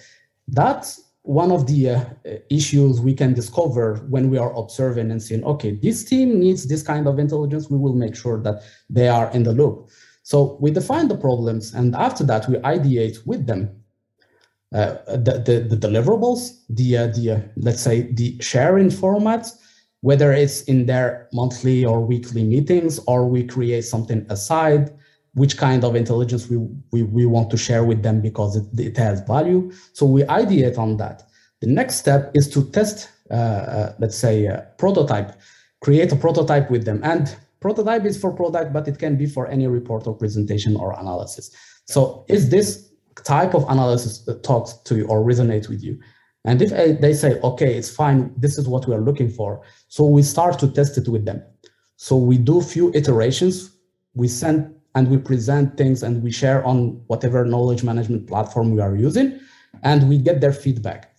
[0.48, 2.06] that's one of the uh,
[2.50, 6.82] issues we can discover when we are observing and seeing, okay, this team needs this
[6.82, 7.70] kind of intelligence.
[7.70, 9.90] We will make sure that they are in the loop.
[10.24, 13.77] So we define the problems, and after that, we ideate with them
[14.72, 19.52] the, the, the, deliverables, the, uh, the uh, let's say the sharing formats,
[20.02, 24.94] whether it's in their monthly or weekly meetings, or we create something aside,
[25.34, 26.58] which kind of intelligence we,
[26.92, 29.72] we, we want to share with them because it, it has value.
[29.94, 31.24] So we ideate on that.
[31.62, 35.34] The next step is to test, uh, uh, let's say, prototype,
[35.82, 37.00] create a prototype with them.
[37.04, 40.94] And prototype is for product, but it can be for any report or presentation or
[41.00, 41.52] analysis.
[41.86, 42.87] So is this
[43.24, 46.00] type of analysis that talks to you or resonates with you.
[46.46, 49.64] And if uh, they say, okay, it's fine, this is what we are looking for.
[49.88, 51.44] So we start to test it with them.
[51.98, 53.72] So we do few iterations,
[54.14, 58.82] we send and we present things and we share on whatever knowledge management platform we
[58.82, 59.40] are using,
[59.84, 61.18] and we get their feedback.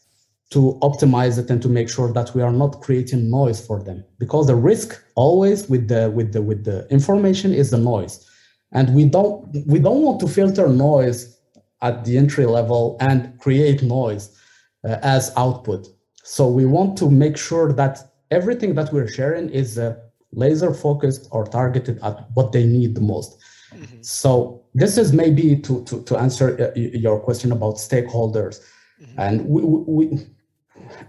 [0.50, 4.04] to optimize it and to make sure that we are not creating noise for them
[4.18, 8.26] because the risk always with the with the with the information is the noise
[8.72, 11.37] and we don't we don't want to filter noise
[11.82, 14.36] at the entry level and create noise
[14.84, 15.88] uh, as output
[16.24, 17.98] so we want to make sure that
[18.30, 19.96] everything that we're sharing is uh,
[20.32, 23.38] laser focused or targeted at what they need the most
[23.72, 24.02] mm-hmm.
[24.02, 28.60] so this is maybe to to, to answer uh, your question about stakeholders
[29.00, 29.20] mm-hmm.
[29.20, 30.26] and we, we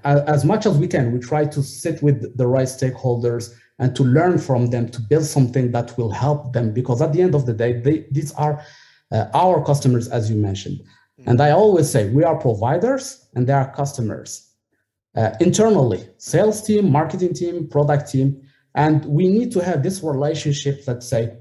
[0.04, 4.04] as much as we can, we try to sit with the right stakeholders and to
[4.04, 6.74] learn from them to build something that will help them.
[6.74, 8.64] Because at the end of the day, they, these are
[9.12, 10.82] uh, our customers, as you mentioned.
[11.26, 14.50] And I always say we are providers and they are customers.
[15.16, 18.42] Uh, internally, sales team, marketing team, product team,
[18.76, 21.36] and we need to have this relationship that say,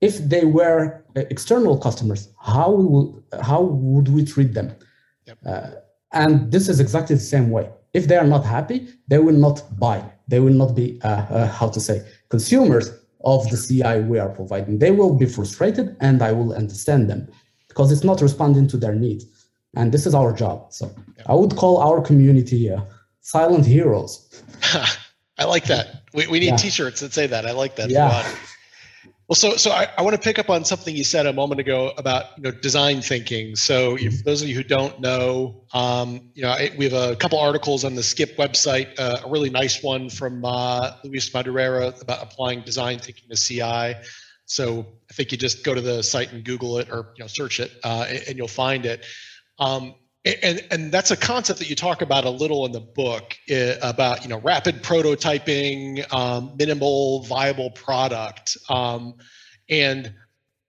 [0.00, 4.74] if they were uh, external customers, how would how would we treat them?
[5.26, 5.38] Yep.
[5.44, 5.70] Uh,
[6.12, 7.68] and this is exactly the same way.
[7.92, 10.02] If they are not happy, they will not buy.
[10.28, 12.90] They will not be, uh, uh, how to say, consumers
[13.24, 14.78] of the CI we are providing.
[14.78, 17.28] They will be frustrated, and I will understand them
[17.68, 19.26] because it's not responding to their needs.
[19.76, 20.72] And this is our job.
[20.72, 20.90] So
[21.26, 22.80] I would call our community uh,
[23.20, 24.42] silent heroes.
[25.38, 26.02] I like that.
[26.12, 26.56] We, we need yeah.
[26.56, 27.46] t-shirts that say that.
[27.46, 27.88] I like that.
[27.88, 28.28] Yeah.
[29.30, 31.60] Well, so so I, I want to pick up on something you said a moment
[31.60, 33.54] ago about you know design thinking.
[33.54, 37.14] So for those of you who don't know, um, you know I, we have a
[37.14, 38.98] couple articles on the SCIP website.
[38.98, 44.04] Uh, a really nice one from uh, Luis Madureira about applying design thinking to CI.
[44.46, 47.28] So I think you just go to the site and Google it or you know
[47.28, 49.06] search it, uh, and, and, you'll find it.
[49.60, 53.36] Um, and and that's a concept that you talk about a little in the book
[53.82, 59.14] about you know rapid prototyping um, minimal viable product um,
[59.68, 60.12] and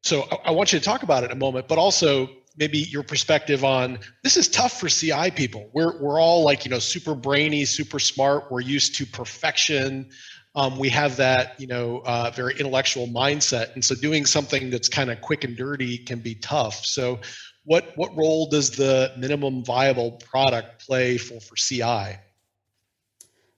[0.03, 3.03] so I, I, want you to talk about it a moment but also maybe your
[3.03, 5.69] perspective on this is tough for ci people.
[5.73, 8.51] We're, we're all like you know super brainy super smart.
[8.51, 10.09] We're used to perfection.
[10.53, 13.73] Um, we have that you know uh, very intellectual mindset.
[13.73, 16.85] And so doing something that's kind of quick and dirty can be tough.
[16.85, 17.19] So
[17.63, 22.17] what what role does the minimum viable product play for for CI?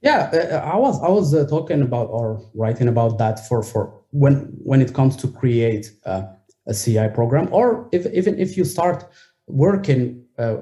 [0.01, 4.01] Yeah, uh, I was I was uh, talking about or writing about that for for
[4.11, 6.23] when when it comes to create uh,
[6.67, 9.05] a CI program, or if, even if you start
[9.47, 10.57] working uh,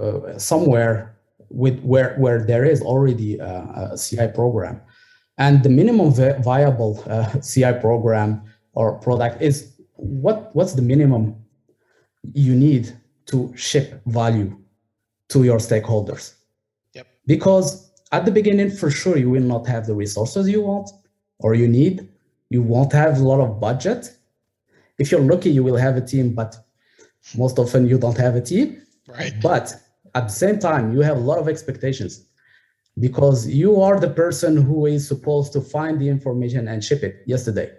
[0.00, 1.16] uh, somewhere
[1.48, 4.82] with where where there is already a, a CI program,
[5.38, 6.12] and the minimum
[6.42, 8.42] viable uh, CI program
[8.74, 11.34] or product is what what's the minimum
[12.34, 14.56] you need to ship value
[15.28, 16.34] to your stakeholders.
[16.94, 17.06] Yep.
[17.26, 20.90] Because at the beginning, for sure, you will not have the resources you want
[21.38, 22.08] or you need.
[22.50, 24.16] You won't have a lot of budget.
[24.98, 26.56] If you're lucky, you will have a team, but
[27.36, 28.80] most often you don't have a team.
[29.08, 29.34] Right.
[29.42, 29.74] But
[30.14, 32.26] at the same time, you have a lot of expectations
[32.98, 37.22] because you are the person who is supposed to find the information and ship it
[37.26, 37.70] yesterday.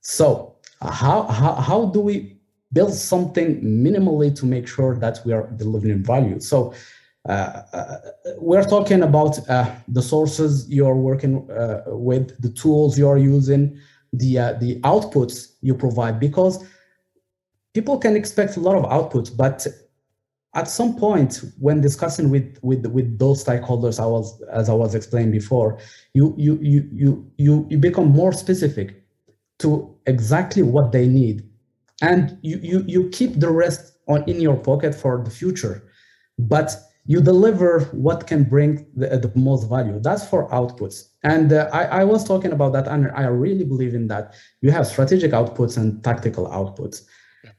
[0.00, 2.41] So how how, how do we
[2.72, 6.40] build something minimally to make sure that we are delivering value.
[6.40, 6.74] So
[7.28, 7.96] uh, uh,
[8.38, 13.78] we're talking about uh, the sources you're working uh, with, the tools you're using,
[14.12, 16.64] the uh, the outputs you provide, because
[17.74, 19.66] people can expect a lot of outputs, but
[20.54, 24.94] at some point when discussing with with with those stakeholders, I was as I was
[24.94, 25.78] explaining before,
[26.14, 29.02] you you you you you you become more specific
[29.60, 31.48] to exactly what they need
[32.02, 35.88] and you, you, you keep the rest on in your pocket for the future
[36.38, 39.98] but you deliver what can bring the, the most value.
[39.98, 41.08] That's for outputs.
[41.24, 44.34] And uh, I, I was talking about that and i really believe in that.
[44.60, 47.02] You have strategic outputs and tactical outputs.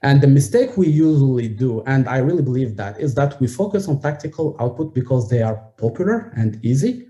[0.01, 3.89] And the mistake we usually do and i really believe that is that we focus
[3.89, 7.05] on tactical output because they are popular and easy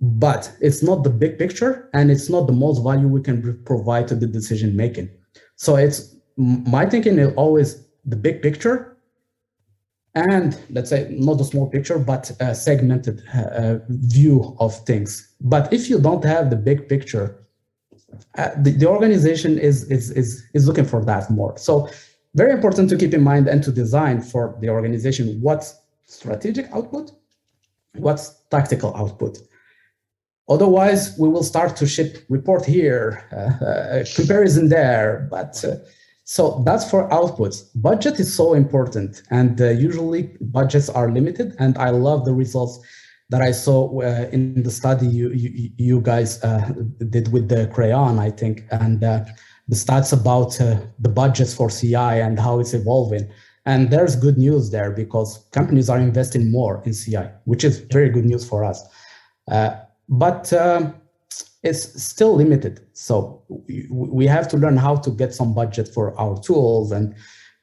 [0.00, 4.08] but it's not the big picture and it's not the most value we can provide
[4.08, 5.10] to the decision making
[5.56, 8.96] so it's my thinking is always the big picture
[10.14, 15.34] and let's say not the small picture but a segmented uh, view of things.
[15.40, 17.40] But if you don't have the big picture
[18.38, 21.56] uh, the, the organization is, is is is looking for that more.
[21.58, 21.88] So
[22.34, 25.74] very important to keep in mind and to design for the organization what's
[26.06, 27.12] strategic output
[27.96, 29.38] what's tactical output.
[30.48, 35.76] Otherwise we will start to ship report here uh, uh comparison there but uh,
[36.24, 37.68] so that's for outputs.
[37.74, 41.54] Budget is so important, and uh, usually budgets are limited.
[41.58, 42.80] And I love the results
[43.28, 46.72] that I saw uh, in the study you you, you guys uh,
[47.10, 49.24] did with the Crayon, I think, and uh,
[49.68, 53.28] the stats about uh, the budgets for CI and how it's evolving.
[53.66, 58.10] And there's good news there because companies are investing more in CI, which is very
[58.10, 58.82] good news for us.
[59.50, 59.76] Uh,
[60.08, 60.94] but um,
[61.64, 62.86] it's still limited.
[62.92, 67.14] So we, have to learn how to get some budget for our tools and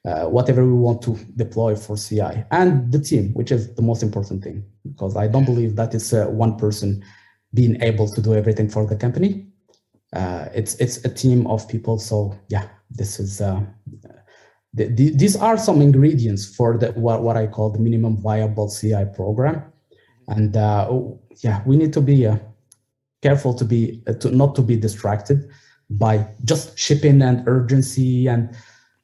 [0.04, 4.02] uh, whatever we want to deploy for CI and the team, which is the most
[4.02, 7.04] important thing, because I don't believe that is uh, one person
[7.54, 9.45] being able to do everything for the company.
[10.14, 11.99] Uh, it's it's a team of people.
[11.99, 13.62] So yeah, this is uh,
[14.74, 18.70] the, the, these are some ingredients for the what, what I call the minimum viable
[18.70, 19.72] CI program,
[20.28, 20.91] and uh,
[21.43, 22.38] yeah, we need to be uh,
[23.22, 25.49] careful to be to not to be distracted
[25.89, 28.55] by just shipping and urgency and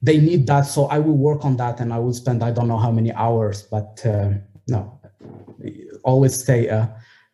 [0.02, 0.62] they need that.
[0.62, 3.12] So i will work on that and i will spend i don't know how many
[3.14, 4.30] hours but uh,
[4.68, 5.00] no
[6.04, 6.88] always stay uh,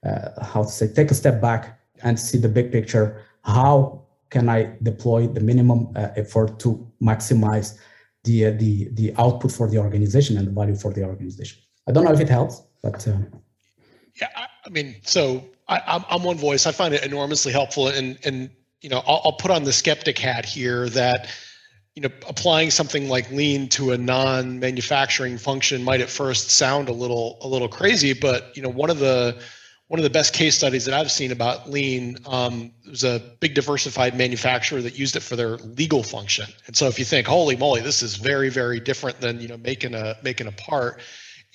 [0.05, 3.21] uh, how to say take a step back and see the big picture.
[3.43, 6.69] How can i deploy the minimum uh, effort to
[7.01, 7.77] maximize
[8.23, 11.61] the, uh, the the output for the organization and the value for the organization?
[11.88, 13.17] I don't know if it helps but uh,
[14.19, 18.18] yeah i mean so I, am I'm one voice i find it enormously helpful and
[18.26, 18.49] and
[18.82, 21.28] you know I'll, I'll put on the skeptic hat here that
[21.95, 26.93] you know applying something like lean to a non-manufacturing function might at first sound a
[26.93, 29.41] little a little crazy but you know one of the
[29.93, 33.53] one of the best case studies that I've seen about lean um, was a big
[33.53, 36.47] diversified manufacturer that used it for their legal function.
[36.66, 39.57] And so if you think, holy moly, this is very, very different than you know
[39.57, 40.99] making a making a part,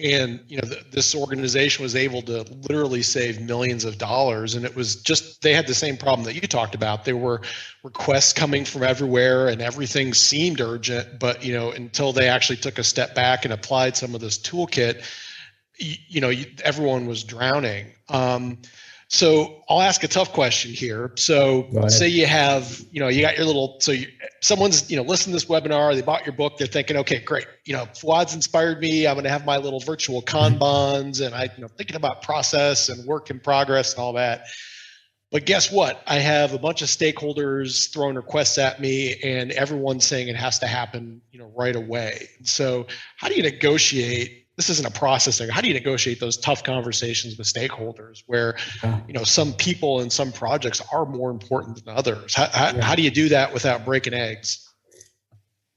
[0.00, 4.54] and you know th- this organization was able to literally save millions of dollars.
[4.54, 7.04] And it was just they had the same problem that you talked about.
[7.04, 7.40] There were
[7.82, 11.18] requests coming from everywhere and everything seemed urgent.
[11.18, 14.38] But you know until they actually took a step back and applied some of this
[14.38, 15.02] toolkit
[15.78, 17.92] you, you know you, everyone was drowning.
[18.08, 18.58] Um,
[19.10, 21.12] so I'll ask a tough question here.
[21.16, 24.06] So say you have, you know, you got your little, so you,
[24.42, 27.46] someone's, you know, listening to this webinar, they bought your book, they're thinking, okay, great.
[27.64, 29.06] You know, Fouad's inspired me.
[29.06, 30.62] I'm going to have my little virtual mm-hmm.
[30.62, 34.44] Kanbans and I, you know, thinking about process and work in progress and all that.
[35.30, 36.02] But guess what?
[36.06, 40.58] I have a bunch of stakeholders throwing requests at me and everyone's saying it has
[40.58, 42.28] to happen, you know, right away.
[42.42, 42.86] So
[43.16, 45.48] how do you negotiate this isn't a processing.
[45.48, 48.56] How do you negotiate those tough conversations with stakeholders where,
[49.06, 52.34] you know, some people and some projects are more important than others?
[52.34, 52.84] How, how, yeah.
[52.84, 54.68] how do you do that without breaking eggs?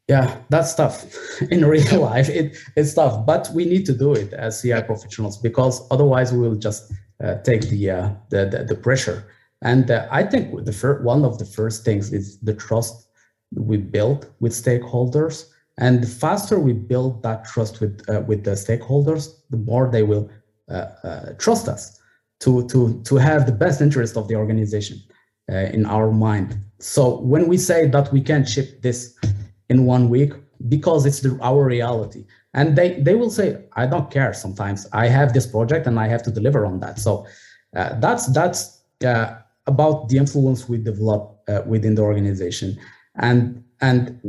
[0.08, 1.06] Yeah, that's tough.
[1.52, 5.38] In real life, it, it's tough, but we need to do it as CI professionals
[5.38, 6.92] because otherwise we will just
[7.24, 9.32] uh, take the, uh, the, the, the pressure.
[9.62, 13.10] And uh, I think the first, one of the first things is the trust
[13.54, 18.52] we build with stakeholders and the faster we build that trust with uh, with the
[18.52, 20.30] stakeholders, the more they will
[20.70, 22.00] uh, uh, trust us
[22.40, 24.98] to to to have the best interest of the organization
[25.52, 26.60] uh, in our mind.
[26.80, 29.18] So when we say that we can ship this
[29.70, 30.34] in one week
[30.68, 34.34] because it's the, our reality, and they they will say, I don't care.
[34.34, 37.00] Sometimes I have this project and I have to deliver on that.
[37.00, 37.26] So
[37.76, 42.78] uh, that's that's uh, about the influence we develop within the organization,
[43.16, 44.20] and and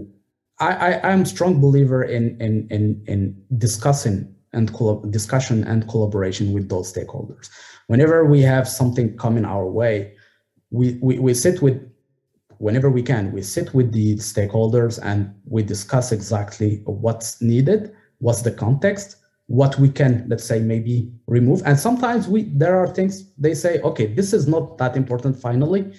[0.62, 5.88] I, I am a strong believer in in in, in discussing and collab- discussion and
[5.88, 7.50] collaboration with those stakeholders.
[7.88, 10.14] Whenever we have something coming our way,
[10.70, 11.90] we, we, we sit with
[12.58, 18.42] whenever we can, we sit with the stakeholders and we discuss exactly what's needed, what's
[18.42, 21.62] the context, what we can, let's say, maybe remove.
[21.64, 25.92] And sometimes we there are things they say, okay, this is not that important finally.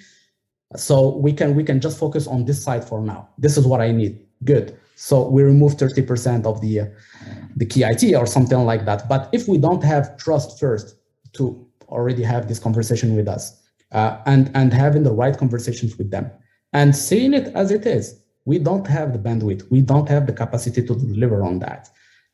[0.76, 3.28] So we can we can just focus on this side for now.
[3.36, 4.78] This is what I need good.
[4.96, 6.86] So we remove 30% of the, uh,
[7.56, 9.08] the KIT or something like that.
[9.08, 10.96] But if we don't have trust first
[11.34, 13.60] to already have this conversation with us
[13.92, 16.30] uh, and, and having the right conversations with them
[16.72, 19.68] and seeing it as it is, we don't have the bandwidth.
[19.70, 21.88] We don't have the capacity to deliver on that.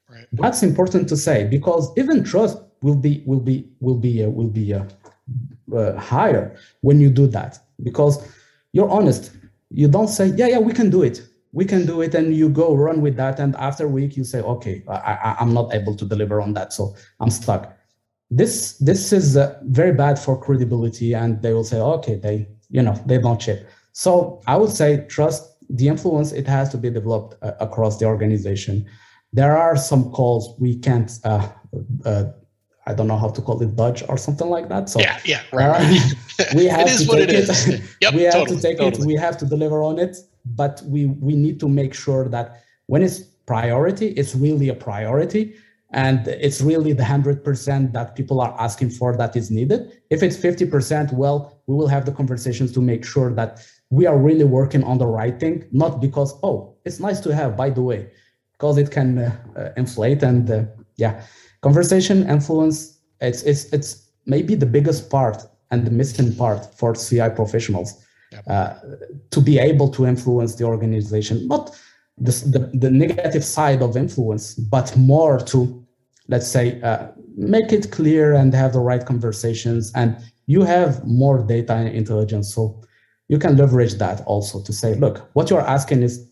[0.09, 0.27] Right.
[0.33, 4.49] That's important to say because even trust will be will be will be uh, will
[4.49, 4.85] be uh,
[5.75, 8.27] uh, higher when you do that because
[8.73, 9.31] you're honest.
[9.71, 12.49] You don't say, yeah, yeah, we can do it we can do it and you
[12.49, 15.97] go run with that and after a week you say okay I, am not able
[15.97, 17.77] to deliver on that so i'm stuck
[18.31, 22.83] this this is uh, very bad for credibility and they will say okay they you
[22.83, 26.91] know they don't ship so i would say trust the influence it has to be
[26.91, 28.87] developed uh, across the organization
[29.33, 31.49] there are some calls we can't uh,
[32.05, 32.25] uh
[32.87, 34.89] I don't know how to call it dodge or something like that.
[34.89, 36.01] So yeah, yeah, right.
[36.57, 37.83] we have to take it.
[38.01, 39.03] Yep, we have totally, to take totally.
[39.03, 39.07] it.
[39.07, 40.17] We have to deliver on it
[40.57, 45.55] but we we need to make sure that when it's priority, it's really a priority
[45.93, 50.01] and it's really the 100% that people are asking for that is needed.
[50.09, 54.17] If it's 50%, well, we will have the conversations to make sure that we are
[54.17, 57.83] really working on the right thing, not because, oh, it's nice to have, by the
[57.83, 58.09] way.
[58.61, 61.23] because it can uh, inflate and yeah,
[61.63, 62.99] conversation influence.
[63.21, 68.05] It's it's it's maybe the biggest part and the missing part for CI professionals.
[68.47, 68.75] Uh,
[69.31, 71.49] to be able to influence the organization.
[71.49, 71.77] Not
[72.19, 75.85] the, the, the, negative side of influence, but more to,
[76.29, 79.91] let's say, uh, make it clear and have the right conversations.
[79.95, 80.17] And
[80.47, 82.55] you have more data and intelligence.
[82.55, 82.83] So
[83.29, 86.29] you can leverage that also to say, look, what you're asking is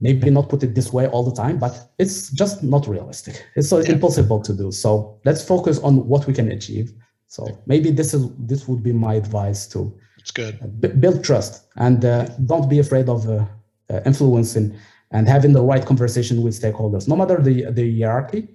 [0.00, 3.44] maybe not put it this way all the time, but it's just not realistic.
[3.54, 3.80] It's yeah.
[3.92, 4.72] impossible to do.
[4.72, 6.92] So let's focus on what we can achieve
[7.34, 9.92] so maybe this is this would be my advice to.
[10.24, 10.80] It's good.
[10.80, 13.44] B- build trust and uh, don't be afraid of uh,
[13.90, 14.74] uh, influencing
[15.10, 17.06] and having the right conversation with stakeholders.
[17.06, 18.48] No matter the the hierarchy,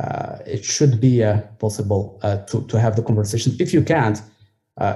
[0.00, 3.54] uh, it should be uh, possible uh, to to have the conversation.
[3.60, 4.22] If you can't,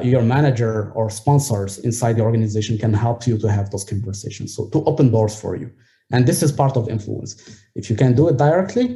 [0.03, 4.57] your manager or sponsors inside the organization can help you to have those conversations.
[4.57, 5.69] So to open doors for you,
[6.12, 7.31] and this is part of influence.
[7.75, 8.87] If you can do it directly,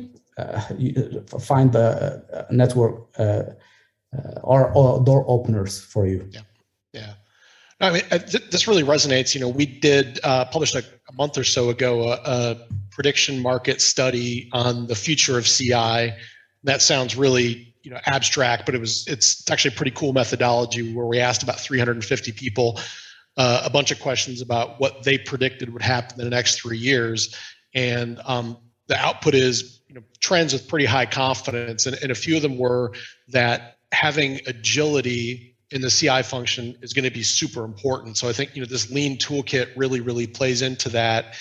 [0.79, 3.43] you find a network uh,
[4.43, 6.21] are, are door openers for you.
[6.31, 6.41] Yeah,
[6.93, 7.15] yeah.
[7.81, 9.35] I mean, th- this really resonates.
[9.35, 12.57] You know, we did uh, published a, a, month or so ago a, a,
[12.91, 16.13] prediction market study on the future of CI.
[16.65, 20.93] That sounds really you know abstract, but it was it's actually a pretty cool methodology
[20.93, 22.79] where we asked about 350 people
[23.37, 26.79] uh, a bunch of questions about what they predicted would happen in the next three
[26.79, 27.35] years,
[27.75, 32.15] and um, the output is you know trends with pretty high confidence, and, and a
[32.15, 32.93] few of them were
[33.29, 38.17] that having agility in the CI function is going to be super important.
[38.17, 41.37] So I think you know this lean toolkit really really plays into that.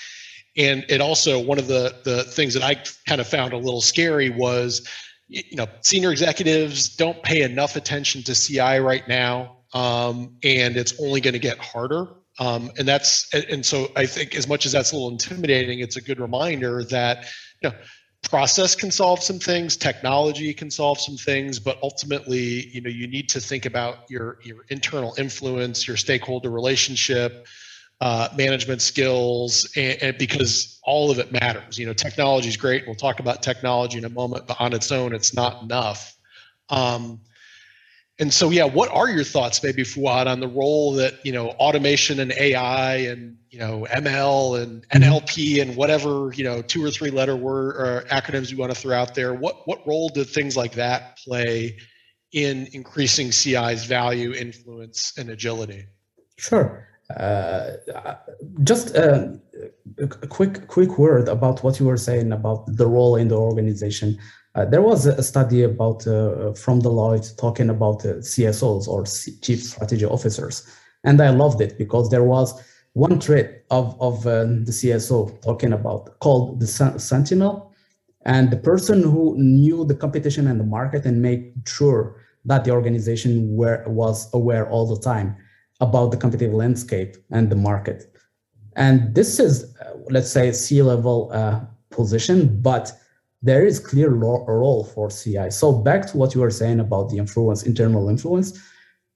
[0.57, 2.75] And it also one of the the things that I
[3.07, 4.87] kind of found a little scary was
[5.27, 10.99] you know senior executives don't pay enough attention to CI right now, um, and it's
[10.99, 12.07] only going to get harder.
[12.39, 15.97] Um, and that's and so I think as much as that's a little intimidating, it's
[15.97, 17.25] a good reminder that
[17.61, 17.75] you know
[18.23, 23.07] process can solve some things technology can solve some things but ultimately you know you
[23.07, 27.47] need to think about your your internal influence your stakeholder relationship
[28.01, 31.77] uh, management skills and, and, because all of it matters.
[31.77, 32.85] You know technology is great.
[32.85, 36.15] We'll talk about technology in a moment but on its own it's not enough.
[36.69, 37.19] Um,
[38.19, 41.49] and so yeah what are your thoughts maybe Fouad on the role that you know
[41.51, 45.03] automation and ai and you know ml and mm-hmm.
[45.03, 48.79] nlp and whatever you know two or three letter word or acronyms you want to
[48.79, 51.75] throw out there what what role do things like that play
[52.31, 55.85] in increasing ci's value influence and agility?
[56.37, 56.87] Sure.
[57.17, 57.71] Uh,
[58.63, 59.29] just uh,
[59.97, 64.17] a quick quick word about what you were saying about the role in the organization
[64.55, 69.37] uh, there was a study about uh, from Deloitte talking about uh, CSOs or C-
[69.41, 70.67] chief strategy officers,
[71.03, 72.59] and I loved it because there was
[72.93, 77.73] one trait of of uh, the CSO talking about called the sentinel,
[78.25, 82.71] and the person who knew the competition and the market and made sure that the
[82.71, 85.35] organization were, was aware all the time
[85.81, 88.15] about the competitive landscape and the market.
[88.75, 92.91] And this is, uh, let's say, a C-level uh, position, but
[93.41, 95.49] there is clear role for CI.
[95.49, 98.59] So back to what you were saying about the influence, internal influence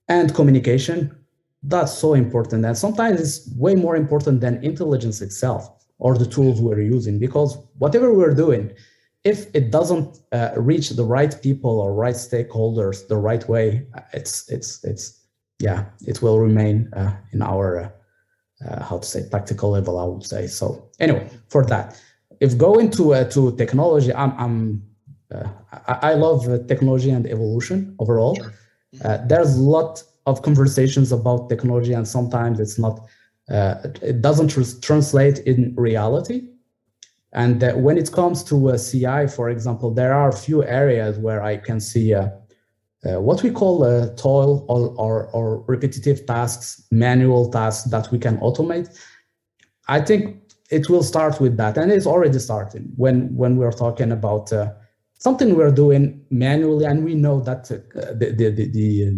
[0.07, 1.15] and communication,
[1.63, 2.65] that's so important.
[2.65, 5.69] And sometimes it's way more important than intelligence itself
[5.99, 8.71] or the tools we're using because whatever we're doing,
[9.23, 14.49] if it doesn't uh, reach the right people or right stakeholders the right way, it's
[14.49, 15.21] it's it's
[15.59, 17.89] yeah, it will remain uh, in our uh,
[18.67, 19.97] uh how to say tactical level.
[19.97, 20.89] I would say so.
[20.99, 21.97] Anyway, for that
[22.43, 24.83] if going to uh, to technology, I'm, I'm
[25.33, 25.47] uh,
[25.87, 28.35] I, love uh, technology and evolution overall.
[28.35, 28.53] Sure.
[29.05, 32.99] Uh, there's a lot of conversations about technology, and sometimes it's not.
[33.49, 36.49] Uh, it doesn't tr- translate in reality.
[37.31, 41.41] And uh, when it comes to CI, for example, there are a few areas where
[41.41, 42.13] I can see
[43.03, 43.75] what we call
[44.15, 48.87] toil or, or, or repetitive tasks, manual tasks that we can automate.
[49.87, 54.11] I think it will start with that, and it's already starting when when we're talking
[54.11, 54.71] about uh,
[55.19, 59.13] something we're doing manually, and we know that uh, the, the, the, the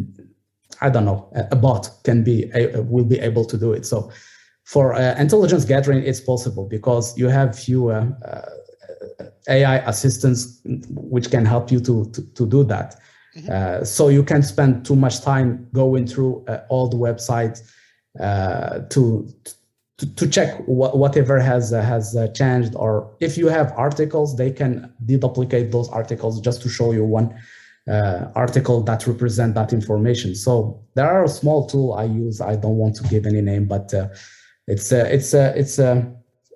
[0.82, 3.86] I don't know a bot can be uh, will be able to do it.
[3.86, 4.12] So
[4.64, 11.30] for uh, intelligence gathering, it's possible because you have few uh, uh, AI assistants which
[11.30, 13.00] can help you to to, to do that.
[13.38, 13.84] Mm-hmm.
[13.84, 17.60] so you can't spend too much time going through all the websites
[18.90, 19.28] to
[19.98, 24.36] to, to check what, whatever has uh, has uh, changed or if you have articles
[24.36, 27.34] they can deduplicate those articles just to show you one
[27.88, 32.56] uh, article that represent that information so there are a small tool i use i
[32.56, 34.08] don't want to give any name but uh,
[34.68, 36.04] it's uh, it's uh, it's uh,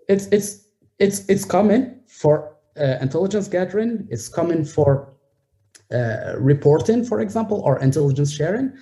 [0.08, 0.66] it's it's
[0.98, 4.08] it's it's coming for uh, intelligence gathering.
[4.10, 5.14] It's coming for
[5.92, 8.74] uh, reporting, for example, or intelligence sharing.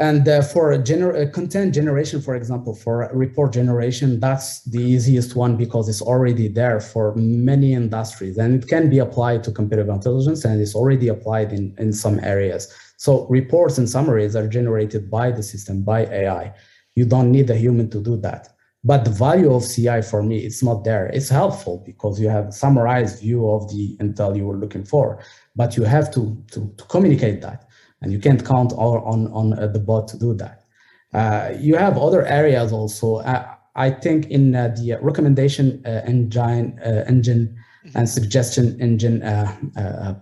[0.00, 5.58] And uh, for gener- content generation, for example, for report generation, that's the easiest one
[5.58, 10.46] because it's already there for many industries and it can be applied to competitive intelligence
[10.46, 12.74] and it's already applied in, in some areas.
[12.96, 16.54] So reports and summaries are generated by the system, by AI.
[16.94, 18.48] You don't need a human to do that.
[18.82, 21.08] But the value of CI for me, it's not there.
[21.08, 25.22] It's helpful because you have summarized view of the intel you were looking for,
[25.54, 27.66] but you have to, to, to communicate that
[28.02, 30.64] and you can't count on on uh, the bot to do that.
[31.12, 33.16] Uh, you have other areas also.
[33.16, 37.56] Uh, I think in uh, the recommendation uh, engine uh, engine
[37.94, 39.20] and suggestion engine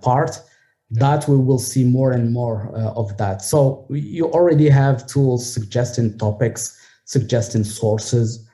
[0.00, 0.40] part,
[0.90, 3.42] that we will see more and more of that.
[3.42, 8.44] So you already have tools suggesting topics, suggesting sources.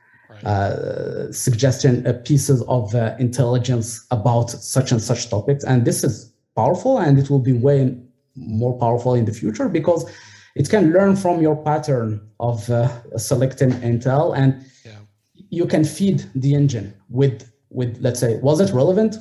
[0.43, 1.33] Right.
[1.33, 7.31] suggesting pieces of intelligence about such and such topics, and this is powerful, and it
[7.31, 7.97] will be way
[8.37, 10.11] more powerful in the future because
[10.55, 14.93] it can learn from your pattern of uh, selecting intel and yeah.
[15.51, 19.17] you can feed the engine with with let's say was it relevant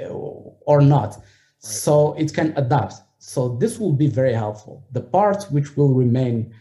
[0.00, 1.24] uh, or not right.
[1.58, 6.52] so it can adapt so this will be very helpful the part which will remain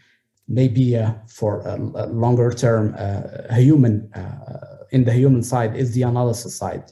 [0.48, 5.94] maybe uh, for a, a, longer term uh, human uh, in the human side is
[5.94, 6.84] the analysis side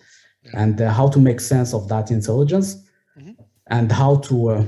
[0.43, 0.51] yeah.
[0.55, 2.87] and uh, how to make sense of that intelligence
[3.71, 4.65] and how to uh,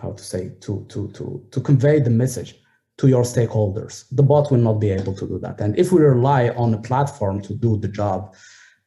[0.00, 2.54] how to say to to to to convey the message
[2.98, 4.04] to your stakeholders.
[4.12, 5.60] The bot will not be able to do that.
[5.60, 8.34] And if we rely on a platform to do the job,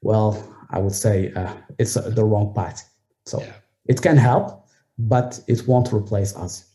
[0.01, 0.31] well,
[0.71, 2.89] I would say uh, it's uh, the wrong path.
[3.25, 3.53] So yeah.
[3.85, 6.65] it can help, but it won't replace us.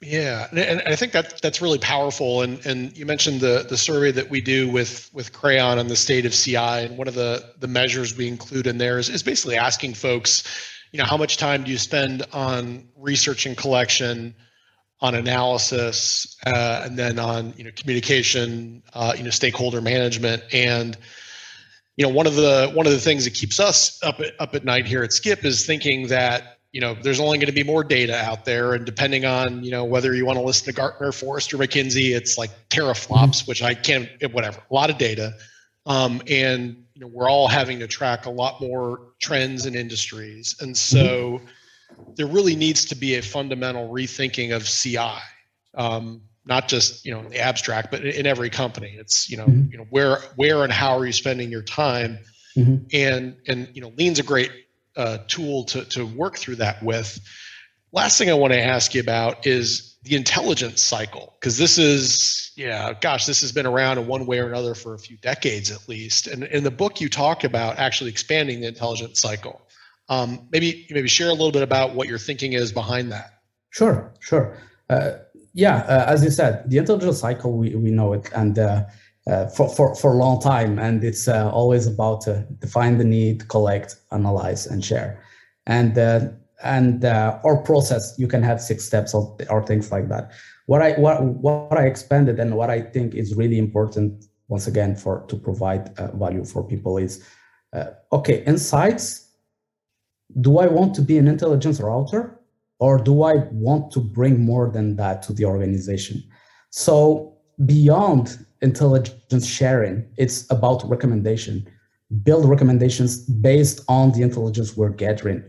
[0.00, 2.42] Yeah, and, I think that that's really powerful.
[2.42, 5.96] And and you mentioned the the survey that we do with with Crayon on the
[5.96, 9.22] state of CI, and one of the the measures we include in there is, is
[9.22, 10.44] basically asking folks
[10.94, 14.32] you know how much time do you spend on research and collection
[15.00, 20.44] on analysis uh, and then on you know communication uh, you know stakeholder management?
[20.52, 20.96] And
[21.96, 24.54] you know one of the one of the things that keeps us up at, up
[24.54, 27.64] at night here at SCIP is thinking that you know there's only going to be
[27.64, 30.72] more data out there and depending on you know whether you want to listen to
[30.72, 35.32] gartner forrester mckinsey it's like teraflops which i can't whatever a lot of data.
[35.86, 40.56] Um, and you know we're all having to track a lot more trends and industries
[40.60, 41.40] and so
[42.16, 44.98] there really needs to be a fundamental rethinking of ci
[45.76, 49.46] um, not just you know in the abstract but in every company it's you know
[49.46, 49.70] mm-hmm.
[49.70, 52.18] you know where where and how are you spending your time
[52.56, 52.84] mm-hmm.
[52.92, 54.52] and and you know lean's a great
[54.96, 57.18] uh, tool to to work through that with
[57.90, 62.52] last thing i want to ask you about is the intelligence cycle because this is
[62.56, 65.70] yeah gosh this has been around in one way or another for a few decades
[65.70, 66.26] at least.
[66.26, 69.62] And in the book you talk about actually expanding the intelligence cycle.
[70.10, 73.40] Um, maybe maybe share a little bit about what your thinking is behind that.
[73.70, 74.58] Sure sure.
[74.90, 75.12] Uh,
[75.54, 78.30] yeah uh, as you said the intelligence cycle we, we know it.
[78.34, 78.84] And uh,
[79.26, 80.78] uh for, for, for a long time.
[80.78, 82.26] And it's uh, always about
[82.58, 85.22] define the need collect analyze and share.
[85.66, 86.28] And uh,
[86.62, 90.32] and uh, or process you can have six steps or, or things like that.
[90.66, 94.94] What i what, what i expanded and what i think is really important once again
[94.94, 97.26] for to provide uh, value for people is
[97.72, 99.30] uh, okay insights.
[100.40, 102.40] Do i want to be an intelligence router
[102.78, 106.22] or do i want to bring more than that to the organization?
[106.70, 107.36] So
[107.66, 111.68] beyond intelligence sharing it's about recommendation.
[112.22, 115.42] Build recommendations based on the intelligence we're gathering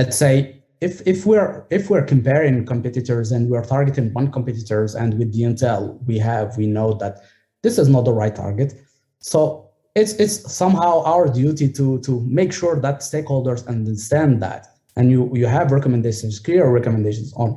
[0.00, 0.34] let's say
[0.80, 5.42] if if we're if we're comparing competitors and we're targeting one competitors and with the
[5.48, 7.14] intel we have we know that
[7.62, 8.70] this is not the right target.
[9.18, 9.40] So
[9.94, 14.62] it's it's somehow our duty to to make sure that stakeholders understand that.
[14.96, 17.56] And you you have recommendations clear recommendations on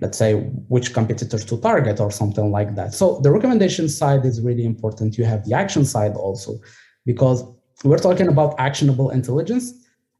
[0.00, 0.32] let's say
[0.74, 2.94] which competitors to target or something like that.
[2.94, 5.18] So the recommendation side is really important.
[5.18, 6.52] You have the action side also
[7.04, 7.38] because
[7.84, 9.66] we're talking about actionable intelligence.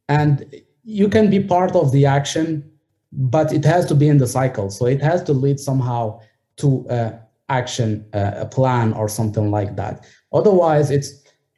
[0.09, 0.45] And
[0.91, 2.68] you can be part of the action,
[3.12, 4.70] but it has to be in the cycle.
[4.70, 6.20] So it has to lead somehow
[6.57, 7.18] to uh,
[7.49, 10.05] action, uh, a plan, or something like that.
[10.32, 11.11] Otherwise, it's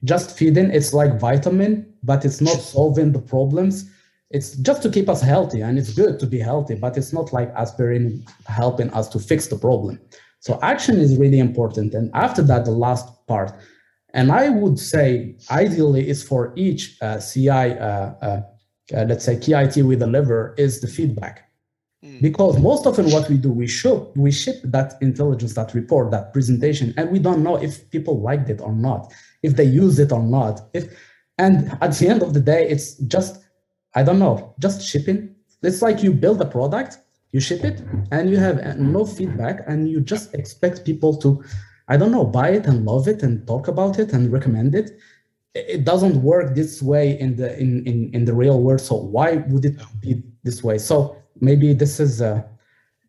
[0.04, 0.70] just feeding.
[0.70, 3.90] It's like vitamin, but it's not solving the problems.
[4.30, 7.32] It's just to keep us healthy, and it's good to be healthy, but it's not
[7.32, 9.98] like aspirin helping us to fix the problem.
[10.40, 11.94] So action is really important.
[11.94, 13.52] And after that, the last part,
[14.14, 18.42] and I would say ideally is for each uh, CI uh,
[18.92, 21.50] uh, uh, let's say KIT we deliver is the feedback.
[22.04, 22.20] Mm.
[22.20, 26.32] Because most often what we do, we show we ship that intelligence, that report, that
[26.32, 29.12] presentation, and we don't know if people liked it or not.
[29.42, 30.60] if they use it or not.
[30.72, 30.84] If
[31.38, 33.42] and at the end of the day, it's just
[33.94, 35.34] I don't know, just shipping.
[35.62, 36.98] It's like you build a product,
[37.32, 41.42] you ship it, and you have no feedback, and you just expect people to,
[41.88, 44.98] I don't know, buy it and love it and talk about it and recommend it.
[45.54, 48.80] It doesn't work this way in the in in, in the real world.
[48.80, 50.78] So why would it be this way?
[50.78, 52.42] So maybe this is uh,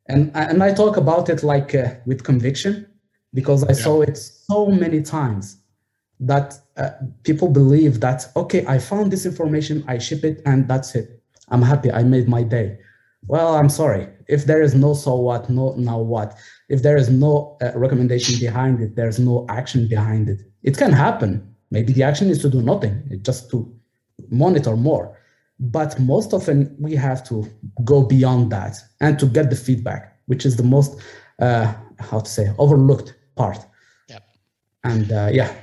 [0.07, 2.87] and and I talk about it like uh, with conviction
[3.33, 3.83] because I yeah.
[3.85, 5.63] saw it so many times
[6.19, 6.89] that uh,
[7.23, 11.61] people believe that okay i found this information i ship it and that's it i'm
[11.61, 12.77] happy i made my day
[13.27, 16.37] well i'm sorry if there is no so what no now what
[16.69, 20.91] if there is no uh, recommendation behind it there's no action behind it it can
[20.91, 22.93] happen maybe the action is to do nothing
[23.23, 23.57] just to
[24.29, 25.05] monitor more
[25.59, 27.35] but most often we have to
[27.83, 31.01] go beyond that and to get the feedback which is the most
[31.39, 33.59] uh, how to say overlooked part
[34.07, 34.23] yep.
[34.83, 35.53] and uh, yeah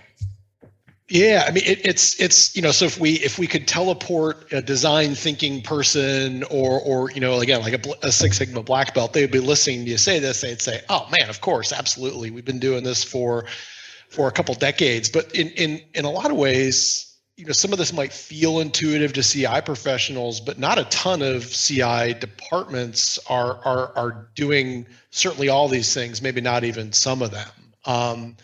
[1.12, 4.52] yeah, I mean it, it's it's you know so if we if we could teleport
[4.52, 8.94] a design thinking person or or you know again like a, a Six Sigma black
[8.94, 10.40] belt, they would be listening to you say this.
[10.40, 12.30] They'd say, "Oh man, of course, absolutely.
[12.30, 13.46] We've been doing this for
[14.11, 17.72] for a couple decades." But in in in a lot of ways, you know, some
[17.72, 23.18] of this might feel intuitive to CI professionals, but not a ton of CI departments
[23.28, 26.20] are are are doing certainly all these things.
[26.20, 27.48] Maybe not even some of them.
[27.86, 28.36] Um,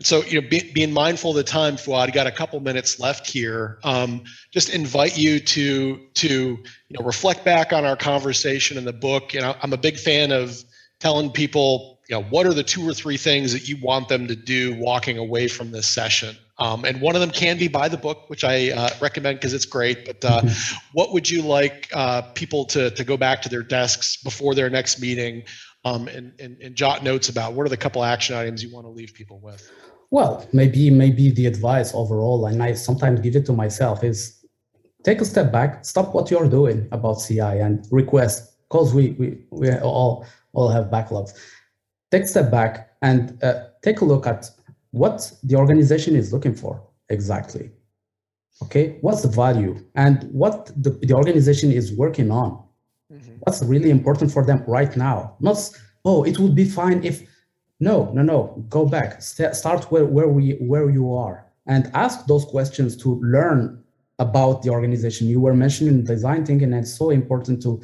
[0.00, 3.28] so, you know, be, being mindful of the time, Fouad, got a couple minutes left
[3.28, 3.78] here.
[3.82, 6.58] Um, just invite you to to you
[6.90, 9.34] know reflect back on our conversation in the book.
[9.34, 10.62] You know, I'm a big fan of
[11.00, 14.26] telling people, you know, what are the two or three things that you want them
[14.28, 16.36] to do walking away from this session.
[16.58, 19.52] Um, and one of them can be buy the book, which I uh, recommend because
[19.52, 20.06] it's great.
[20.06, 20.88] But uh, mm-hmm.
[20.92, 24.70] what would you like uh, people to to go back to their desks before their
[24.70, 25.44] next meeting
[25.84, 27.52] um, and, and, and jot notes about?
[27.52, 29.70] What are the couple action items you want to leave people with?
[30.10, 34.44] Well, maybe maybe the advice overall, and I sometimes give it to myself, is
[35.04, 39.38] take a step back, stop what you're doing about CI, and request because we we
[39.50, 41.34] we all all have backlogs.
[42.10, 44.50] Take a step back and uh, take a look at
[44.90, 47.70] what the organization is looking for exactly.
[48.62, 52.62] Okay, what's the value and what the, the organization is working on?
[53.12, 53.32] Mm-hmm.
[53.40, 55.36] What's really important for them right now?
[55.40, 55.58] Not
[56.04, 57.22] oh, it would be fine if
[57.80, 58.64] no, no, no.
[58.68, 59.22] Go back.
[59.22, 63.82] St- start where, where we where you are and ask those questions to learn
[64.18, 65.28] about the organization.
[65.28, 67.80] You were mentioning design thinking, and it's so important to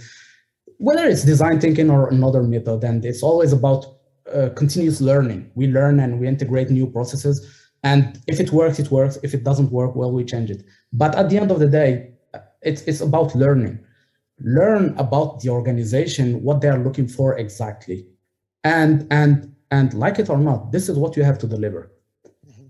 [0.78, 3.86] whether it's design thinking or another method, and it's always about
[4.32, 5.50] uh, continuous learning.
[5.54, 7.68] We learn and we integrate new processes.
[7.82, 9.18] And if it works, it works.
[9.22, 10.64] If it doesn't work, well, we change it.
[10.92, 12.12] But at the end of the day,
[12.62, 13.78] it's, it's about learning.
[14.40, 18.06] Learn about the organization, what they are looking for exactly.
[18.64, 21.90] And, and and like it or not this is what you have to deliver
[22.46, 22.66] mm-hmm.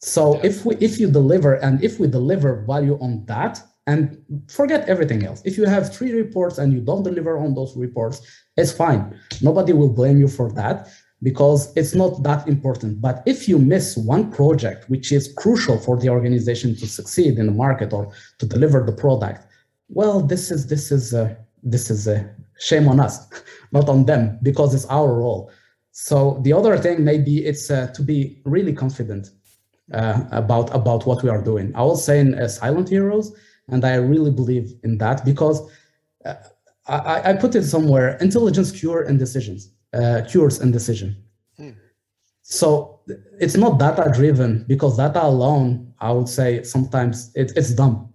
[0.00, 0.48] so yeah.
[0.48, 4.00] if we if you deliver and if we deliver value on that and
[4.48, 8.18] forget everything else if you have three reports and you don't deliver on those reports
[8.60, 9.18] it's fine.
[9.40, 10.88] Nobody will blame you for that
[11.22, 13.00] because it's not that important.
[13.00, 17.46] But if you miss one project which is crucial for the organization to succeed in
[17.46, 19.46] the market or to deliver the product
[19.90, 22.18] well this is this is a, this is a
[22.58, 23.28] shame on us
[23.72, 25.50] not on them because it's our role.
[25.92, 29.30] So the other thing maybe it's uh, to be really confident
[29.92, 31.72] uh, about about what we are doing.
[31.74, 33.34] I was saying uh, silent heroes,
[33.68, 35.68] and I really believe in that because
[36.24, 36.34] uh,
[36.90, 41.16] I, I, put it somewhere: intelligence cure and decisions, uh, cures and decision.
[41.56, 41.70] Hmm.
[42.42, 43.00] So
[43.38, 48.12] it's not data driven because data alone, I would say sometimes it, it's dumb.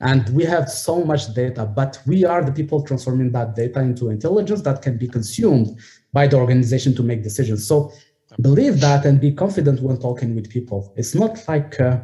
[0.00, 4.08] And we have so much data, but we are the people transforming that data into
[4.08, 5.78] intelligence that can be consumed
[6.12, 7.66] by the organization to make decisions.
[7.66, 7.92] So
[8.40, 10.92] believe that and be confident when talking with people.
[10.96, 11.98] It's not like uh,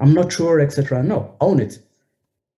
[0.00, 1.02] I'm not sure, etc.
[1.02, 1.78] No, own it.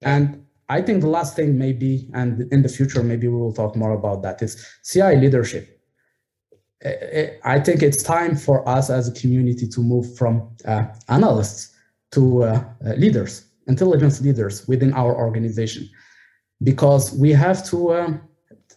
[0.02, 3.76] And I think the last thing maybe, and in the future maybe we will talk
[3.76, 5.80] more about that, is CI leadership.
[7.44, 11.74] I think it's time for us as a community to move from uh, analysts
[12.12, 15.88] to uh, uh, leaders, intelligence leaders within our organization,
[16.62, 18.12] because we have to, uh,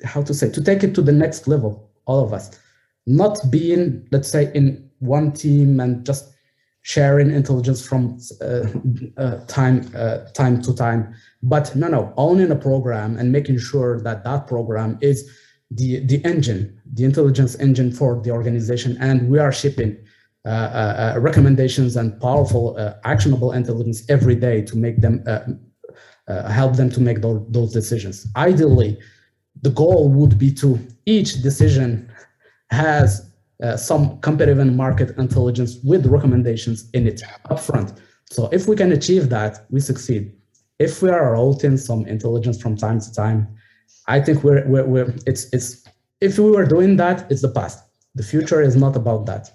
[0.06, 2.58] how to say, to take it to the next level all of us,
[3.06, 6.34] not being, let's say, in one team and just
[6.88, 8.64] sharing intelligence from uh,
[9.22, 11.14] uh, time uh, time to time,
[11.44, 15.30] but no, no, owning a program and making sure that that program is
[15.70, 19.98] the the engine, the intelligence engine for the organization, and we are shipping.
[20.46, 25.22] Uh, uh, uh, recommendations and powerful, actionable intelligence every day to make them
[26.48, 28.28] help them to make those, those decisions.
[28.38, 28.98] Ideally,
[29.62, 32.10] the goal would be to each decision
[32.70, 33.27] has uh,
[33.64, 37.98] Uh, some competitive and market intelligence with recommendations in it upfront
[38.30, 40.34] So if we can achieve that, we succeed.
[40.80, 43.48] If we are rotating some intelligence from time to time,
[44.08, 45.86] I think we're, we're, we're it's it's
[46.22, 47.84] if we were doing that, it's the past.
[48.16, 49.52] The future is not about that.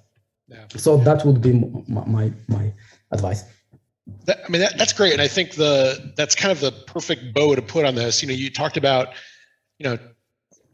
[0.48, 0.64] Yeah.
[0.76, 2.72] So that would be my my, my
[3.12, 3.44] advice.
[4.24, 7.34] That, I mean, that, that's great, and I think the that's kind of the perfect
[7.34, 8.20] bow to put on this.
[8.22, 9.14] You know, you talked about,
[9.78, 9.98] you know,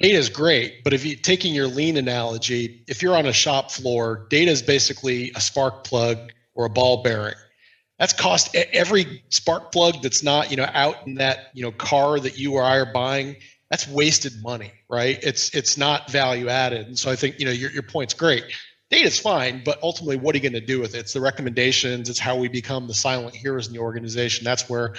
[0.01, 3.71] data is great, but if you taking your lean analogy, if you're on a shop
[3.71, 7.35] floor, data is basically a spark plug or a ball bearing.
[7.99, 12.21] That's cost every spark plug that's not you know out in that you know car
[12.21, 13.37] that you or i are buying
[13.71, 15.19] that's wasted money right?
[15.23, 16.87] It's it's not value added.
[16.87, 18.45] And so i think you know your, your point's great.
[18.91, 20.99] Data's fine but ultimately what are you going to do with it?
[20.99, 24.45] It's the recommendations it's how we become the silent heroes in the organization.
[24.45, 24.95] That's where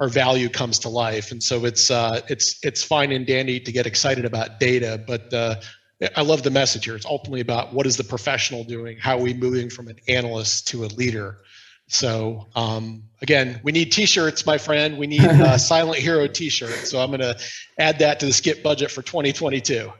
[0.00, 3.72] our value comes to life and so it's uh, it's it's fine and dandy to
[3.72, 5.54] get excited about data but uh,
[6.16, 6.96] I love the message here.
[6.96, 8.98] It's ultimately about what is the professional doing?
[8.98, 11.38] How are we moving from an analyst to a leader?
[11.88, 14.98] So um, again, we need T-shirts, my friend.
[14.98, 16.86] We need a Silent Hero T-shirt.
[16.86, 17.38] So I'm going to
[17.78, 19.92] add that to the SCIP budget for 2022.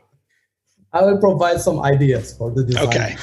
[0.92, 2.86] I will provide some ideas for the design.
[2.86, 3.16] Okay.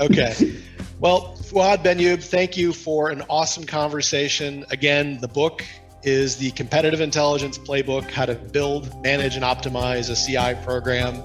[0.00, 0.56] Okay.
[1.00, 4.64] well, Fouad Benyoub, thank you for an awesome conversation.
[4.70, 5.64] Again, the book
[6.02, 11.22] is the Competitive Intelligence Playbook: How to Build, Manage, and Optimize a CI Program.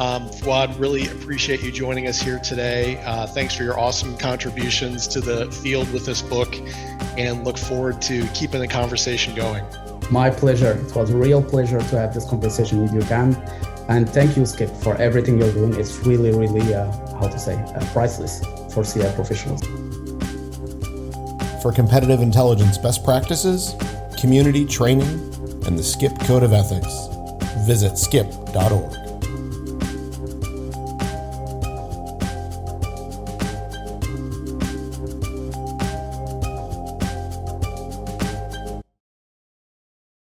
[0.00, 3.02] Um, Fouad, really appreciate you joining us here today.
[3.04, 6.54] Uh, thanks for your awesome contributions to the field with this book
[7.18, 9.64] and look forward to keeping the conversation going.
[10.10, 10.72] My pleasure.
[10.72, 13.36] It was a real pleasure to have this conversation with you, Cam.
[13.88, 15.74] And thank you, SCIP, for everything you're doing.
[15.74, 18.40] It's really, really, uh, how to say, uh, priceless
[18.72, 19.60] for CI professionals.
[21.60, 23.74] For competitive intelligence best practices,
[24.20, 25.08] community training,
[25.66, 27.08] and the SCIP Code of Ethics,
[27.66, 28.99] visit scip.org.